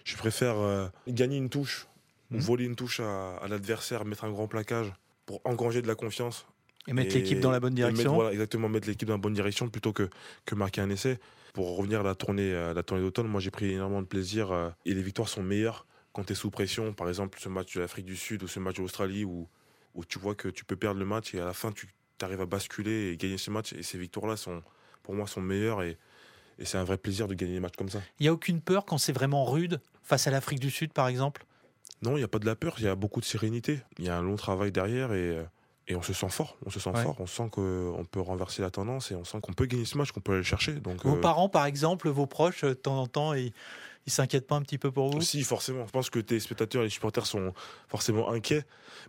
Je 0.05 0.15
préfère 0.15 0.57
euh, 0.57 0.87
gagner 1.09 1.35
une 1.37 1.49
touche, 1.49 1.87
ou 2.31 2.35
Mhm. 2.35 2.39
voler 2.41 2.63
une 2.65 2.75
touche 2.77 3.01
à, 3.01 3.35
à 3.37 3.47
l'adversaire, 3.49 4.05
mettre 4.05 4.23
un 4.23 4.31
grand 4.31 4.47
plaquage 4.47 4.93
pour 5.25 5.41
engranger 5.43 5.81
de 5.81 5.87
la 5.87 5.95
confiance. 5.95 6.45
Et 6.87 6.93
mettre 6.93 7.13
Et- 7.15 7.19
l'équipe 7.19 7.41
dans 7.41 7.51
la 7.51 7.59
bonne 7.59 7.73
mettre- 7.73 7.87
direction. 7.91 8.13
voilà, 8.15 8.31
exactement, 8.31 8.69
mettre 8.69 8.87
l'équipe 8.87 9.07
dans 9.09 9.15
la 9.15 9.19
bonne 9.21 9.33
direction 9.33 9.67
plutôt 9.67 9.91
que, 9.91 10.09
que 10.45 10.55
marquer 10.55 10.79
un 10.79 10.89
essai. 10.89 11.19
Pour 11.53 11.75
revenir 11.75 11.99
à 11.99 12.03
la 12.03 12.15
tournée, 12.15 12.53
à 12.55 12.73
la 12.73 12.83
tournée 12.83 13.03
d'automne, 13.03 13.27
moi 13.27 13.41
j'ai 13.41 13.51
pris 13.51 13.71
énormément 13.73 14.01
de 14.01 14.07
plaisir 14.07 14.51
euh, 14.53 14.69
et 14.85 14.93
les 14.93 15.01
victoires 15.01 15.27
sont 15.27 15.43
meilleures 15.43 15.85
quand 16.13 16.23
tu 16.23 16.31
es 16.31 16.35
sous 16.35 16.49
pression. 16.49 16.93
Par 16.93 17.09
exemple, 17.09 17.37
ce 17.41 17.49
match 17.49 17.75
de 17.75 17.81
l'Afrique 17.81 18.05
du 18.05 18.15
Sud 18.15 18.41
ou 18.43 18.47
ce 18.47 18.59
match 18.61 18.77
de 18.77 18.81
l'Australie 18.83 19.25
où, 19.25 19.49
où 19.95 20.05
tu 20.05 20.17
vois 20.17 20.33
que 20.35 20.47
tu 20.47 20.63
peux 20.63 20.77
perdre 20.77 20.99
le 20.99 21.05
match 21.05 21.33
et 21.35 21.41
à 21.41 21.45
la 21.45 21.53
fin 21.53 21.71
tu 21.73 21.87
arrives 22.21 22.39
à 22.41 22.45
basculer 22.45 23.11
et 23.11 23.17
gagner 23.17 23.37
ce 23.37 23.51
match. 23.51 23.73
Et 23.73 23.83
ces 23.83 23.97
victoires-là, 23.97 24.37
sont, 24.37 24.61
pour 25.09 25.15
moi, 25.15 25.25
sont 25.25 25.41
meilleures 25.41 25.81
et, 25.81 25.97
et 26.59 26.65
c'est 26.65 26.77
un 26.77 26.83
vrai 26.83 26.99
plaisir 26.99 27.27
de 27.27 27.33
gagner 27.33 27.53
des 27.53 27.59
matchs 27.59 27.75
comme 27.75 27.89
ça. 27.89 27.99
Il 28.19 28.23
n'y 28.23 28.29
a 28.29 28.33
aucune 28.33 28.61
peur 28.61 28.85
quand 28.85 28.99
c'est 28.99 29.11
vraiment 29.11 29.43
rude, 29.43 29.81
face 30.03 30.27
à 30.27 30.29
l'Afrique 30.29 30.59
du 30.59 30.69
Sud 30.69 30.93
par 30.93 31.07
exemple? 31.07 31.45
Non, 32.03 32.11
il 32.11 32.17
n'y 32.19 32.23
a 32.23 32.27
pas 32.27 32.37
de 32.37 32.45
la 32.45 32.55
peur, 32.55 32.75
il 32.77 32.83
y 32.83 32.87
a 32.87 32.93
beaucoup 32.93 33.19
de 33.19 33.25
sérénité. 33.25 33.81
Il 33.97 34.05
y 34.05 34.09
a 34.09 34.15
un 34.15 34.21
long 34.21 34.35
travail 34.35 34.71
derrière 34.71 35.11
et, 35.13 35.43
et 35.87 35.95
on 35.95 36.03
se 36.03 36.13
sent 36.13 36.29
fort. 36.29 36.57
On 36.63 36.69
se 36.69 36.79
sent 36.79 36.91
Ouais. 36.91 37.01
fort. 37.01 37.15
On 37.17 37.25
sent 37.25 37.49
qu'on 37.51 38.05
peut 38.11 38.21
renverser 38.21 38.61
la 38.61 38.69
tendance 38.69 39.09
et 39.09 39.15
on 39.15 39.23
sent 39.23 39.39
qu'on 39.41 39.53
peut 39.53 39.65
gagner 39.65 39.85
ce 39.85 39.97
match, 39.97 40.11
qu'on 40.11 40.19
peut 40.21 40.33
aller 40.33 40.41
le 40.41 40.45
chercher. 40.45 40.73
Donc, 40.73 41.03
Vos 41.03 41.15
euh, 41.15 41.21
parents 41.21 41.49
par 41.49 41.65
exemple, 41.65 42.07
vos 42.07 42.27
proches, 42.27 42.63
de 42.63 42.73
temps 42.73 43.01
en 43.01 43.07
temps, 43.07 43.33
ils 43.33 43.51
ne 44.09 44.13
s'inquiètent 44.13 44.47
pas 44.47 44.55
un 44.55 44.61
petit 44.61 44.77
peu 44.77 44.91
pour 44.91 45.09
vous? 45.11 45.21
Si, 45.21 45.43
forcément. 45.43 45.85
Je 45.87 45.91
pense 45.91 46.09
que 46.09 46.19
tes 46.19 46.39
spectateurs 46.39 46.81
et 46.81 46.85
les 46.85 46.89
supporters 46.91 47.25
sont 47.25 47.53
forcément 47.87 48.29
inquiets. 48.31 48.63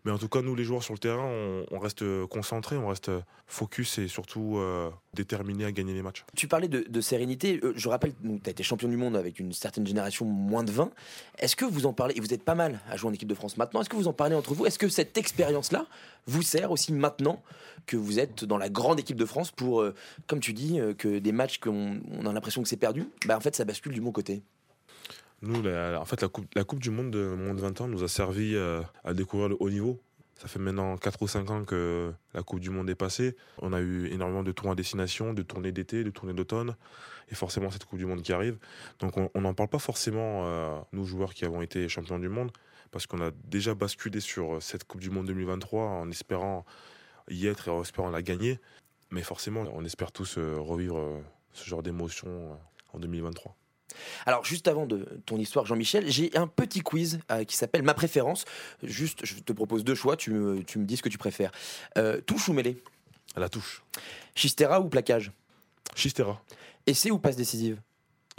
Mais 0.04 0.12
en 0.12 0.18
tout 0.18 0.28
cas, 0.28 0.42
nous, 0.42 0.54
les 0.54 0.64
joueurs 0.64 0.82
sur 0.82 0.94
le 0.94 0.98
terrain, 0.98 1.24
on, 1.24 1.66
on 1.70 1.78
reste 1.78 2.04
concentrés, 2.28 2.76
on 2.76 2.88
reste 2.88 3.10
focus 3.46 3.98
et 3.98 4.06
surtout 4.08 4.58
euh, 4.58 4.90
déterminés 5.14 5.64
à 5.64 5.72
gagner 5.72 5.92
les 5.92 6.02
matchs. 6.02 6.24
Tu 6.36 6.46
parlais 6.46 6.68
de, 6.68 6.84
de 6.88 7.00
sérénité. 7.00 7.60
Euh, 7.62 7.72
Je 7.74 7.88
rappelle, 7.88 8.12
tu 8.22 8.40
as 8.46 8.50
été 8.50 8.62
champion 8.62 8.88
du 8.88 8.96
monde 8.96 9.16
avec 9.16 9.40
une 9.40 9.52
certaine 9.52 9.86
génération 9.86 10.24
moins 10.24 10.62
de 10.62 10.70
20. 10.70 10.90
Est-ce 11.38 11.56
que 11.56 11.64
vous 11.64 11.86
en 11.86 11.92
parlez, 11.92 12.16
et 12.16 12.20
vous 12.20 12.32
êtes 12.32 12.44
pas 12.44 12.54
mal 12.54 12.80
à 12.88 12.96
jouer 12.96 13.10
en 13.10 13.12
équipe 13.12 13.28
de 13.28 13.34
France 13.34 13.56
maintenant, 13.56 13.80
est-ce 13.80 13.88
que 13.88 13.96
vous 13.96 14.08
en 14.08 14.12
parlez 14.12 14.34
entre 14.36 14.54
vous? 14.54 14.66
Est-ce 14.66 14.78
que 14.78 14.88
cette 14.88 15.18
expérience-là 15.18 15.86
vous 16.26 16.42
sert 16.42 16.70
aussi 16.70 16.92
maintenant 16.92 17.42
que 17.86 17.96
vous 17.96 18.18
êtes 18.20 18.44
dans 18.44 18.58
la 18.58 18.68
grande 18.68 19.00
équipe 19.00 19.16
de 19.16 19.24
France 19.24 19.50
pour, 19.50 19.80
euh, 19.80 19.94
comme 20.26 20.40
tu 20.40 20.52
dis, 20.52 20.78
euh, 20.78 20.94
que 20.94 21.18
des 21.18 21.32
matchs 21.32 21.58
qu'on 21.58 22.00
on 22.12 22.26
a 22.26 22.32
l'impression 22.32 22.62
que 22.62 22.68
c'est 22.68 22.76
perdu, 22.76 23.08
bah 23.26 23.36
en 23.36 23.40
fait 23.40 23.56
ça 23.56 23.64
bascule 23.64 23.92
du 23.92 24.00
bon 24.00 24.12
côté 24.12 24.42
Nous, 25.42 25.66
en 25.66 26.04
fait, 26.04 26.22
la 26.54 26.64
coupe, 26.64 26.80
du 26.80 26.90
Monde 26.90 27.10
de 27.10 27.34
moins 27.34 27.54
de 27.54 27.60
20 27.60 27.80
ans 27.80 27.88
nous 27.88 28.02
a 28.02 28.08
servi 28.08 28.54
euh, 28.54 28.82
à 29.04 29.14
découvrir 29.14 29.48
le 29.48 29.56
haut 29.58 29.70
niveau. 29.70 30.00
Ça 30.40 30.48
fait 30.48 30.58
maintenant 30.58 30.96
4 30.96 31.22
ou 31.22 31.28
5 31.28 31.50
ans 31.50 31.64
que 31.64 32.12
la 32.32 32.42
Coupe 32.42 32.60
du 32.60 32.70
Monde 32.70 32.88
est 32.88 32.94
passée. 32.94 33.36
On 33.58 33.72
a 33.72 33.80
eu 33.80 34.06
énormément 34.06 34.42
de 34.42 34.52
tours 34.52 34.70
à 34.70 34.74
destination, 34.74 35.34
de 35.34 35.42
tournées 35.42 35.72
d'été, 35.72 36.02
de 36.02 36.10
tournées 36.10 36.32
d'automne, 36.32 36.76
et 37.30 37.34
forcément 37.34 37.70
cette 37.70 37.84
Coupe 37.84 37.98
du 37.98 38.06
Monde 38.06 38.22
qui 38.22 38.32
arrive. 38.32 38.58
Donc 39.00 39.16
on 39.16 39.40
n'en 39.40 39.52
parle 39.52 39.68
pas 39.68 39.78
forcément, 39.78 40.46
euh, 40.46 40.78
nous 40.92 41.04
joueurs 41.04 41.34
qui 41.34 41.44
avons 41.44 41.60
été 41.60 41.88
champions 41.90 42.18
du 42.18 42.30
monde, 42.30 42.50
parce 42.90 43.06
qu'on 43.06 43.20
a 43.20 43.30
déjà 43.44 43.74
basculé 43.74 44.20
sur 44.20 44.62
cette 44.62 44.84
Coupe 44.84 45.02
du 45.02 45.10
Monde 45.10 45.26
2023 45.26 45.82
en 45.82 46.10
espérant 46.10 46.64
y 47.28 47.46
être 47.46 47.68
et 47.68 47.70
en 47.70 47.82
espérant 47.82 48.08
la 48.08 48.22
gagner. 48.22 48.58
Mais 49.10 49.22
forcément, 49.22 49.64
on 49.74 49.84
espère 49.84 50.10
tous 50.10 50.38
euh, 50.38 50.56
revivre 50.58 51.22
ce 51.52 51.68
genre 51.68 51.82
d'émotion 51.82 52.58
en 52.94 52.98
2023. 52.98 53.54
Alors, 54.26 54.44
juste 54.44 54.68
avant 54.68 54.86
de 54.86 55.06
ton 55.26 55.38
histoire, 55.38 55.66
Jean-Michel, 55.66 56.10
j'ai 56.10 56.36
un 56.36 56.46
petit 56.46 56.80
quiz 56.80 57.20
euh, 57.30 57.44
qui 57.44 57.56
s'appelle 57.56 57.82
Ma 57.82 57.94
préférence. 57.94 58.44
Juste, 58.82 59.24
je 59.24 59.34
te 59.40 59.52
propose 59.52 59.84
deux 59.84 59.94
choix, 59.94 60.16
tu 60.16 60.30
me, 60.32 60.62
tu 60.62 60.78
me 60.78 60.84
dis 60.84 60.96
ce 60.96 61.02
que 61.02 61.08
tu 61.08 61.18
préfères. 61.18 61.52
Euh, 61.98 62.20
touche 62.20 62.48
ou 62.48 62.52
mêlée? 62.52 62.82
La 63.36 63.48
touche. 63.48 63.82
Chistera 64.34 64.80
ou 64.80 64.88
plaquage? 64.88 65.32
Chistera. 65.94 66.42
Essai 66.86 67.10
ou 67.10 67.18
passe 67.18 67.36
décisive? 67.36 67.80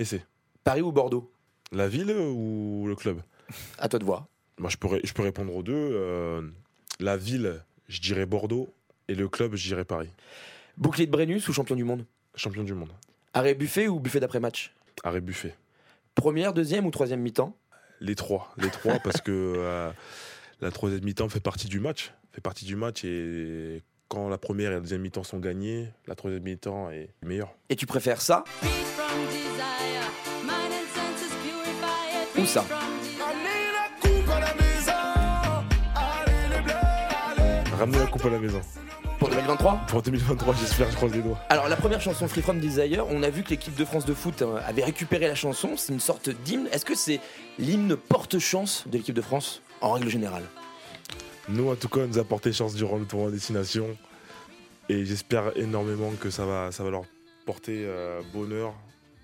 C'est 0.04 0.26
Paris 0.64 0.82
ou 0.82 0.92
Bordeaux? 0.92 1.32
La 1.72 1.88
ville 1.88 2.12
ou 2.12 2.86
le 2.88 2.96
club? 2.96 3.22
À 3.78 3.88
toi 3.88 4.00
de 4.00 4.06
voir. 4.06 4.26
Moi, 4.58 4.70
je, 4.70 4.78
peux, 4.78 4.88
ré- 4.88 5.02
je 5.04 5.14
peux 5.14 5.22
répondre 5.24 5.56
aux 5.56 5.64
deux. 5.64 5.74
Euh, 5.76 6.42
la 7.00 7.18
ville, 7.18 7.64
je 7.88 8.02
dirais 8.02 8.26
Bordeaux. 8.26 8.74
Et 9.08 9.16
le 9.16 9.28
club, 9.28 9.56
je 9.56 9.68
dirais 9.68 9.86
Paris. 9.86 10.10
Bouclier 10.78 11.06
de 11.06 11.12
Brennus 11.12 11.48
ou 11.48 11.54
champion 11.54 11.76
du 11.76 11.84
monde? 11.84 12.06
Champion 12.36 12.64
du 12.64 12.74
monde. 12.74 12.92
Arrêt 13.34 13.54
buffet 13.54 13.88
ou 13.88 14.00
buffet 14.00 14.20
d'après-match? 14.20 14.74
Arrêt 15.04 15.22
buffet. 15.22 15.56
Première, 16.16 16.54
deuxième 16.54 16.86
ou 16.86 16.92
troisième 16.92 17.22
mi-temps? 17.22 17.56
Les 18.00 18.16
trois. 18.16 18.52
Les 18.58 18.70
trois, 18.70 19.00
parce 19.00 19.22
que 19.22 19.32
euh, 19.32 19.92
la 20.60 20.72
troisième 20.72 21.04
mi-temps 21.04 21.30
fait 21.30 21.40
partie 21.40 21.68
du 21.68 21.80
match. 21.80 22.14
Fait 22.32 22.42
partie 22.42 22.66
du 22.66 22.76
match. 22.76 23.04
Et 23.04 23.82
quand 24.08 24.30
la 24.30 24.38
première 24.38 24.72
et 24.72 24.76
la 24.76 24.80
deuxième 24.80 25.02
mi-temps 25.02 25.24
sont 25.24 25.40
gagnées, 25.40 25.88
la 26.08 26.16
troisième 26.16 26.44
mi-temps 26.44 26.90
est 26.92 27.10
meilleure. 27.24 27.54
Et 27.70 27.76
tu 27.76 27.86
préfères 27.86 28.22
ça? 28.22 28.44
Où 32.38 32.42
Où 32.42 32.46
ça 32.46 32.66
Ramener 37.78 38.00
la 38.00 38.08
coupe 38.08 38.26
à 38.26 38.30
la 38.30 38.40
maison. 38.40 38.62
Pour 39.22 39.30
2023 39.30 39.82
Pour 39.88 40.02
2023, 40.02 40.56
j'espère, 40.56 40.90
je 40.90 40.96
croise 40.96 41.14
les 41.14 41.22
doigts. 41.22 41.38
Alors 41.50 41.70
la 41.70 41.76
première 41.76 42.02
chanson 42.02 42.28
Free 42.28 42.42
From 42.42 42.60
Desire, 42.60 43.06
on 43.08 43.22
a 43.22 43.30
vu 43.30 43.44
que 43.44 43.52
l'équipe 43.52 43.76
de 43.76 43.86
France 43.86 44.04
de 44.04 44.16
foot 44.16 44.42
euh, 44.42 44.60
avait 44.66 44.84
récupéré 44.84 45.28
la 45.28 45.36
chanson, 45.36 45.78
c'est 45.78 45.94
une 45.94 46.00
sorte 46.00 46.32
d'hymne. 46.32 46.68
Est-ce 46.72 46.86
que 46.86 46.96
c'est 46.96 47.20
l'hymne 47.60 47.96
porte-chance 47.96 48.86
de 48.88 48.98
l'équipe 48.98 49.14
de 49.14 49.22
France 49.22 49.62
en 49.82 49.92
règle 49.92 50.10
générale? 50.10 50.42
Nous, 51.50 51.70
en 51.70 51.76
tout 51.76 51.88
cas, 51.88 52.00
on 52.00 52.08
nous 52.08 52.18
a 52.18 52.24
porté 52.24 52.52
chance 52.52 52.74
durant 52.74 52.98
le 52.98 53.06
tournoi 53.06 53.30
destination. 53.30 53.96
Et 54.90 55.06
j'espère 55.06 55.56
énormément 55.56 56.12
que 56.20 56.32
ça 56.32 56.48
va, 56.48 56.72
ça 56.72 56.84
va 56.84 56.90
leur 56.90 57.04
porter 57.46 57.84
euh, 57.86 58.22
bonheur 58.34 58.74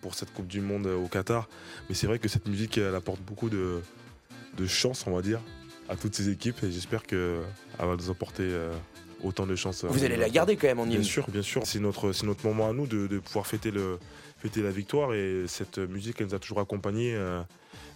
pour 0.02 0.14
cette 0.14 0.32
Coupe 0.32 0.48
du 0.48 0.62
Monde 0.62 0.86
euh, 0.86 0.96
au 0.96 1.08
Qatar. 1.08 1.50
Mais 1.90 1.96
c'est 1.96 2.06
vrai 2.06 2.20
que 2.20 2.28
cette 2.28 2.48
musique, 2.48 2.78
elle 2.78 2.94
apporte 2.94 3.22
beaucoup 3.22 3.50
de, 3.50 3.82
de 4.58 4.68
chance, 4.68 5.06
on 5.08 5.16
va 5.16 5.24
dire, 5.24 5.42
à 5.90 5.96
toutes 5.96 6.14
ces 6.14 6.30
équipes. 6.30 6.64
Et 6.64 6.72
j'espère 6.72 7.02
qu'elle 7.02 7.42
va 7.80 7.96
nous 7.96 8.12
apporter 8.12 8.44
euh, 8.44 8.72
autant 9.24 9.46
de 9.48 9.56
chance. 9.56 9.84
euh, 9.84 9.88
Vous 9.88 10.04
allez 10.04 10.18
la 10.18 10.30
garder 10.30 10.56
quand 10.58 10.68
même 10.68 10.80
en 10.80 10.86
Bien 10.86 11.04
sûr, 11.04 11.26
bien 11.30 11.42
sûr. 11.42 11.62
C'est 11.66 11.80
notre, 11.80 12.12
c'est 12.12 12.26
notre 12.26 12.46
moment 12.46 12.70
à 12.70 12.74
nous 12.74 12.88
de, 12.88 13.08
de 13.08 13.20
pouvoir 13.20 13.48
fêter, 13.48 13.72
le, 13.72 13.98
fêter 14.40 14.62
la 14.62 14.72
victoire. 14.72 15.14
Et 15.14 15.44
cette 15.48 15.78
musique, 15.80 16.18
elle 16.20 16.28
nous 16.28 16.36
a 16.36 16.40
toujours 16.40 16.60
accompagnés 16.60 17.14
euh, 17.16 17.42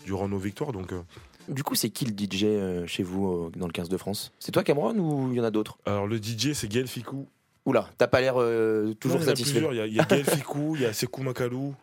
durant 0.06 0.28
nos 0.28 0.38
victoires. 0.40 0.72
Donc, 0.72 0.92
euh, 0.94 1.02
Du 1.50 1.64
coup, 1.64 1.76
c'est 1.76 1.90
qui 1.90 2.06
le 2.06 2.12
DJ 2.14 2.44
euh, 2.46 2.88
chez 2.88 3.04
vous 3.04 3.28
euh, 3.28 3.52
dans 3.56 3.68
le 3.68 3.74
15 3.74 3.90
de 3.90 3.98
France? 3.98 4.32
C'est 4.40 4.52
toi 4.52 4.64
Cameron 4.64 4.96
ou 4.98 5.32
il 5.32 5.38
y 5.38 5.40
en 5.42 5.44
a 5.44 5.52
d'autres? 5.52 5.78
Alors, 5.86 6.08
le 6.08 6.18
DJ, 6.18 6.54
c'est 6.54 6.68
Gaël 6.68 6.88
Ficou. 6.88 7.28
Oula, 7.66 7.90
t'as 7.98 8.08
pas 8.08 8.22
l'air 8.22 8.36
euh, 8.38 8.94
toujours 9.00 9.20
Non, 9.20 9.26
il 9.26 9.28
y 9.28 9.30
en 9.30 9.34
a 9.34 9.36
satisfait. 9.36 9.52
plusieurs. 9.60 9.74
Il 9.74 9.78
y 9.78 9.82
a, 9.82 9.86
il 9.88 9.94
y 9.94 10.00
a 10.00 10.06
Gaël 10.06 10.26
Ficou, 10.26 10.76
il 10.76 10.82
y 10.82 10.86
a 10.86 10.94
Sekou 10.94 11.22
Makalou, 11.22 11.76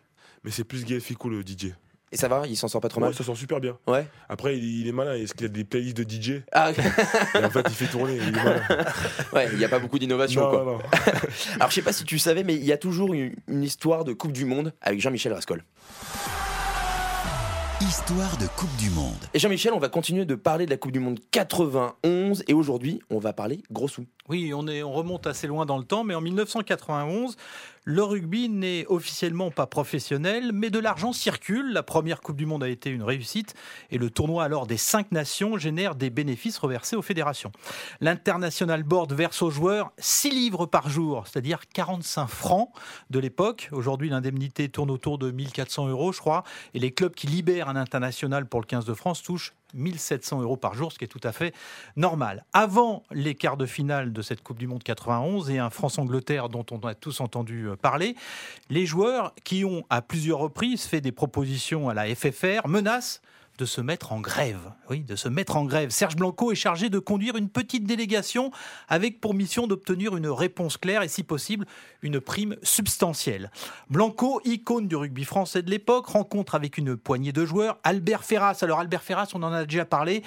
mais 0.43 0.51
c'est 0.51 0.65
plus 0.65 0.83
Gaël 0.83 0.99
Ficou 0.99 1.29
le 1.29 1.41
DJ. 1.41 1.73
Et 2.11 2.17
ça 2.17 2.27
va 2.27 2.43
Il 2.47 2.57
s'en 2.57 2.67
sort 2.67 2.81
pas 2.81 2.89
trop 2.89 2.99
Ouais, 3.01 3.07
mal 3.07 3.13
ça 3.15 3.23
sent 3.23 3.35
super 3.35 3.59
bien. 3.59 3.77
Ouais. 3.87 4.07
Après, 4.29 4.57
il, 4.57 4.81
il 4.81 4.87
est 4.87 4.91
malin. 4.91 5.13
Est-ce 5.13 5.33
qu'il 5.33 5.43
y 5.43 5.45
a 5.45 5.53
des 5.53 5.63
playlists 5.63 5.97
de 5.97 6.03
DJ 6.03 6.41
Ah, 6.51 6.71
Et 6.71 7.43
en 7.45 7.49
fait, 7.49 7.65
il 7.69 7.75
fait 7.75 7.85
tourner. 7.87 8.15
Il 8.17 8.29
est 8.29 8.31
malin. 8.31 8.61
ouais, 9.33 9.49
il 9.51 9.57
n'y 9.59 9.65
a 9.65 9.69
pas 9.69 9.79
beaucoup 9.79 9.99
d'innovation 9.99 10.41
Non, 10.41 10.49
quoi. 10.49 10.59
non, 10.65 10.71
non. 10.73 10.79
Alors 11.55 11.69
je 11.69 11.75
sais 11.75 11.81
pas 11.81 11.93
si 11.93 12.03
tu 12.05 12.17
savais, 12.19 12.43
mais 12.43 12.55
il 12.55 12.65
y 12.65 12.71
a 12.71 12.77
toujours 12.77 13.13
une, 13.13 13.33
une 13.47 13.63
histoire 13.63 14.03
de 14.05 14.13
Coupe 14.13 14.31
du 14.31 14.45
Monde 14.45 14.73
avec 14.81 14.99
Jean-Michel 14.99 15.33
Rascol. 15.33 15.63
Histoire 17.81 18.37
de 18.37 18.45
Coupe 18.57 18.75
du 18.77 18.89
Monde. 18.89 19.15
Et 19.33 19.39
Jean-Michel, 19.39 19.71
on 19.73 19.79
va 19.79 19.87
continuer 19.89 20.25
de 20.25 20.35
parler 20.35 20.65
de 20.65 20.69
la 20.71 20.77
Coupe 20.77 20.91
du 20.91 20.99
Monde 20.99 21.19
91 21.31 22.43
et 22.47 22.53
aujourd'hui, 22.53 23.01
on 23.09 23.19
va 23.19 23.31
parler 23.33 23.61
gros 23.71 23.87
sous. 23.87 24.05
Oui, 24.29 24.53
on, 24.53 24.61
remonte 24.91 25.25
assez 25.25 25.47
loin 25.47 25.65
dans 25.65 25.79
le 25.79 25.83
temps, 25.83 26.03
mais 26.03 26.13
en 26.13 26.21
1991, 26.21 27.35
le 27.83 28.03
rugby 28.03 28.47
n'est 28.47 28.85
officiellement 28.85 29.49
pas 29.49 29.65
professionnel, 29.65 30.51
mais 30.53 30.69
de 30.69 30.77
l'argent 30.77 31.13
circule. 31.13 31.73
La 31.73 31.81
première 31.81 32.21
Coupe 32.21 32.35
du 32.35 32.45
Monde 32.45 32.63
a 32.63 32.69
été 32.69 32.91
une 32.91 33.01
réussite 33.01 33.55
et 33.89 33.97
le 33.97 34.11
tournoi 34.11 34.43
alors 34.43 34.67
des 34.67 34.77
cinq 34.77 35.11
nations 35.11 35.57
génère 35.57 35.95
des 35.95 36.11
bénéfices 36.11 36.59
reversés 36.59 36.95
aux 36.95 37.01
fédérations. 37.01 37.51
L'International 38.01 38.83
Board 38.83 39.13
verse 39.13 39.41
aux 39.41 39.49
joueurs 39.49 39.93
6 39.97 40.29
livres 40.29 40.67
par 40.67 40.89
jour, 40.89 41.25
c'est-à-dire 41.25 41.61
45 41.73 42.27
francs 42.27 42.69
de 43.09 43.17
l'époque. 43.17 43.69
Aujourd'hui, 43.71 44.09
l'indemnité 44.09 44.69
tourne 44.69 44.91
autour 44.91 45.17
de 45.17 45.31
1400 45.31 45.87
euros, 45.87 46.11
je 46.11 46.19
crois, 46.19 46.43
et 46.75 46.79
les 46.79 46.91
clubs 46.91 47.15
qui 47.15 47.25
libèrent 47.25 47.69
un 47.69 47.75
international 47.75 48.45
pour 48.45 48.59
le 48.59 48.67
15 48.67 48.85
de 48.85 48.93
France 48.93 49.23
touchent 49.23 49.55
1700 49.73 50.41
euros 50.41 50.57
par 50.57 50.73
jour, 50.73 50.91
ce 50.91 50.97
qui 50.97 51.05
est 51.05 51.07
tout 51.07 51.21
à 51.23 51.31
fait 51.31 51.53
normal. 51.95 52.45
Avant 52.53 53.03
les 53.11 53.35
quarts 53.35 53.57
de 53.57 53.65
finale 53.65 54.13
de 54.13 54.21
cette 54.21 54.41
Coupe 54.41 54.57
du 54.57 54.67
Monde 54.67 54.83
91 54.83 55.49
et 55.49 55.59
un 55.59 55.69
France-Angleterre 55.69 56.49
dont 56.49 56.65
on 56.71 56.79
a 56.79 56.95
tous 56.95 57.21
entendu 57.21 57.67
euh, 57.67 57.75
parler, 57.75 58.15
les 58.69 58.85
joueurs 58.85 59.33
qui 59.43 59.65
ont 59.65 59.83
à 59.89 60.01
plusieurs 60.01 60.39
reprises 60.39 60.85
fait 60.85 61.01
des 61.01 61.11
propositions 61.11 61.89
à 61.89 61.93
la 61.93 62.13
FFR 62.13 62.67
menacent 62.67 63.21
de 63.59 63.65
se 63.65 63.81
mettre 63.81 64.13
en 64.13 64.21
grève. 64.21 64.71
Oui, 64.89 65.01
de 65.01 65.17
se 65.17 65.27
mettre 65.27 65.57
en 65.57 65.65
grève. 65.65 65.89
Serge 65.89 66.15
Blanco 66.15 66.53
est 66.53 66.55
chargé 66.55 66.89
de 66.89 66.97
conduire 66.97 67.35
une 67.35 67.49
petite 67.49 67.83
délégation 67.83 68.51
avec 68.87 69.19
pour 69.19 69.33
mission 69.33 69.67
d'obtenir 69.67 70.15
une 70.15 70.27
réponse 70.27 70.77
claire 70.77 71.03
et 71.03 71.09
si 71.09 71.23
possible 71.23 71.65
une 72.01 72.21
prime 72.21 72.55
substantielle. 72.63 73.51
Blanco, 73.89 74.41
icône 74.45 74.87
du 74.87 74.95
rugby 74.95 75.25
français 75.25 75.61
de 75.61 75.69
l'époque, 75.69 76.07
rencontre 76.07 76.55
avec 76.55 76.77
une 76.77 76.95
poignée 76.95 77.33
de 77.33 77.45
joueurs 77.45 77.77
Albert 77.83 78.23
Ferras. 78.23 78.57
Alors 78.61 78.79
Albert 78.79 79.03
Ferras, 79.03 79.29
on 79.33 79.43
en 79.43 79.51
a 79.51 79.65
déjà 79.65 79.83
parlé. 79.83 80.23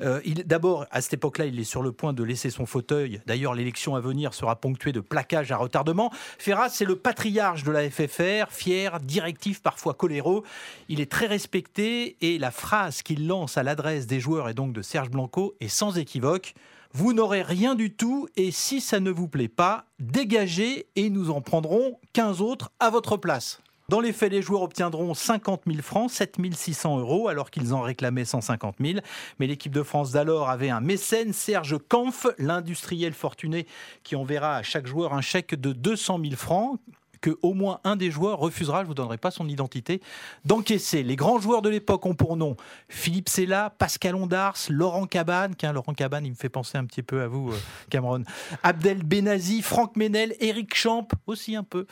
Euh, 0.00 0.20
D'abord, 0.44 0.86
à 0.92 1.00
cette 1.00 1.14
époque-là, 1.14 1.46
il 1.46 1.58
est 1.58 1.64
sur 1.64 1.82
le 1.82 1.90
point 1.90 2.12
de 2.12 2.22
laisser 2.22 2.50
son 2.50 2.66
fauteuil. 2.66 3.20
D'ailleurs, 3.26 3.54
l'élection 3.54 3.96
à 3.96 4.00
venir 4.00 4.32
sera 4.32 4.54
ponctuée 4.54 4.92
de 4.92 5.00
plaquages 5.00 5.50
à 5.50 5.56
retardement. 5.56 6.12
Ferras, 6.38 6.68
c'est 6.68 6.84
le 6.84 6.94
patriarche 6.94 7.64
de 7.64 7.72
la 7.72 7.90
FFR, 7.90 8.50
fier, 8.50 9.00
directif, 9.00 9.60
parfois 9.60 9.94
coléreux. 9.94 10.44
Il 10.88 11.00
est 11.00 11.10
très 11.10 11.26
respecté 11.26 12.16
et 12.20 12.38
la 12.38 12.52
phrase 12.52 12.75
qu'il 13.02 13.26
lance 13.26 13.56
à 13.56 13.62
l'adresse 13.62 14.06
des 14.06 14.20
joueurs 14.20 14.48
et 14.48 14.54
donc 14.54 14.72
de 14.72 14.82
Serge 14.82 15.10
Blanco 15.10 15.54
est 15.60 15.68
sans 15.68 15.98
équivoque. 15.98 16.54
Vous 16.92 17.12
n'aurez 17.12 17.42
rien 17.42 17.74
du 17.74 17.92
tout 17.92 18.28
et 18.36 18.50
si 18.50 18.80
ça 18.80 19.00
ne 19.00 19.10
vous 19.10 19.28
plaît 19.28 19.48
pas, 19.48 19.86
dégagez 19.98 20.86
et 20.94 21.10
nous 21.10 21.30
en 21.30 21.40
prendrons 21.40 21.98
15 22.12 22.40
autres 22.40 22.70
à 22.78 22.90
votre 22.90 23.16
place. 23.16 23.60
Dans 23.88 24.00
les 24.00 24.12
faits, 24.12 24.32
les 24.32 24.42
joueurs 24.42 24.62
obtiendront 24.62 25.14
50 25.14 25.62
000 25.66 25.80
francs, 25.80 26.10
7 26.10 26.36
600 26.52 26.98
euros, 26.98 27.28
alors 27.28 27.50
qu'ils 27.50 27.72
en 27.72 27.82
réclamaient 27.82 28.24
150 28.24 28.76
000. 28.80 28.98
Mais 29.38 29.46
l'équipe 29.46 29.72
de 29.72 29.84
France 29.84 30.10
d'alors 30.10 30.50
avait 30.50 30.70
un 30.70 30.80
mécène, 30.80 31.32
Serge 31.32 31.78
Kampf, 31.88 32.26
l'industriel 32.38 33.12
fortuné, 33.12 33.66
qui 34.02 34.16
enverra 34.16 34.56
à 34.56 34.62
chaque 34.64 34.88
joueur 34.88 35.14
un 35.14 35.20
chèque 35.20 35.54
de 35.54 35.72
200 35.72 36.18
000 36.20 36.34
francs 36.34 36.80
que 37.20 37.38
au 37.42 37.54
moins 37.54 37.80
un 37.84 37.96
des 37.96 38.10
joueurs 38.10 38.38
refusera, 38.38 38.82
je 38.82 38.88
vous 38.88 38.94
donnerai 38.94 39.18
pas 39.18 39.30
son 39.30 39.48
identité, 39.48 40.00
d'encaisser. 40.44 41.02
Les 41.02 41.16
grands 41.16 41.38
joueurs 41.38 41.62
de 41.62 41.68
l'époque 41.68 42.06
ont 42.06 42.14
pour 42.14 42.36
nom 42.36 42.56
Philippe 42.88 43.28
Sella, 43.28 43.74
Pascal 43.78 44.14
Ondars, 44.14 44.56
Laurent 44.68 45.06
Cabane, 45.06 45.54
Laurent 45.72 45.94
Cabane, 45.94 46.26
il 46.26 46.30
me 46.30 46.36
fait 46.36 46.48
penser 46.48 46.78
un 46.78 46.84
petit 46.84 47.02
peu 47.02 47.22
à 47.22 47.28
vous, 47.28 47.52
euh, 47.52 47.58
Cameron, 47.90 48.22
Abdel 48.62 49.02
Benazi, 49.02 49.62
Franck 49.62 49.96
Menel, 49.96 50.34
Eric 50.40 50.74
Champ, 50.74 51.08
aussi 51.26 51.56
un 51.56 51.64
peu, 51.64 51.86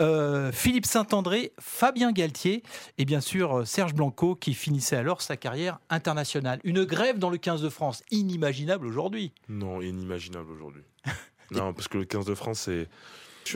euh, 0.00 0.52
Philippe 0.52 0.86
Saint-André, 0.86 1.52
Fabien 1.58 2.12
Galtier 2.12 2.62
et 2.98 3.04
bien 3.04 3.20
sûr 3.20 3.58
euh, 3.58 3.64
Serge 3.64 3.94
Blanco 3.94 4.34
qui 4.34 4.54
finissait 4.54 4.96
alors 4.96 5.22
sa 5.22 5.36
carrière 5.36 5.78
internationale. 5.88 6.60
Une 6.64 6.84
grève 6.84 7.18
dans 7.18 7.30
le 7.30 7.38
15 7.38 7.62
de 7.62 7.68
France, 7.68 8.02
inimaginable 8.10 8.86
aujourd'hui. 8.86 9.32
Non, 9.48 9.80
inimaginable 9.80 10.50
aujourd'hui. 10.52 10.82
non, 11.50 11.72
parce 11.72 11.88
que 11.88 11.98
le 11.98 12.04
15 12.04 12.26
de 12.26 12.34
France, 12.34 12.60
c'est 12.60 12.88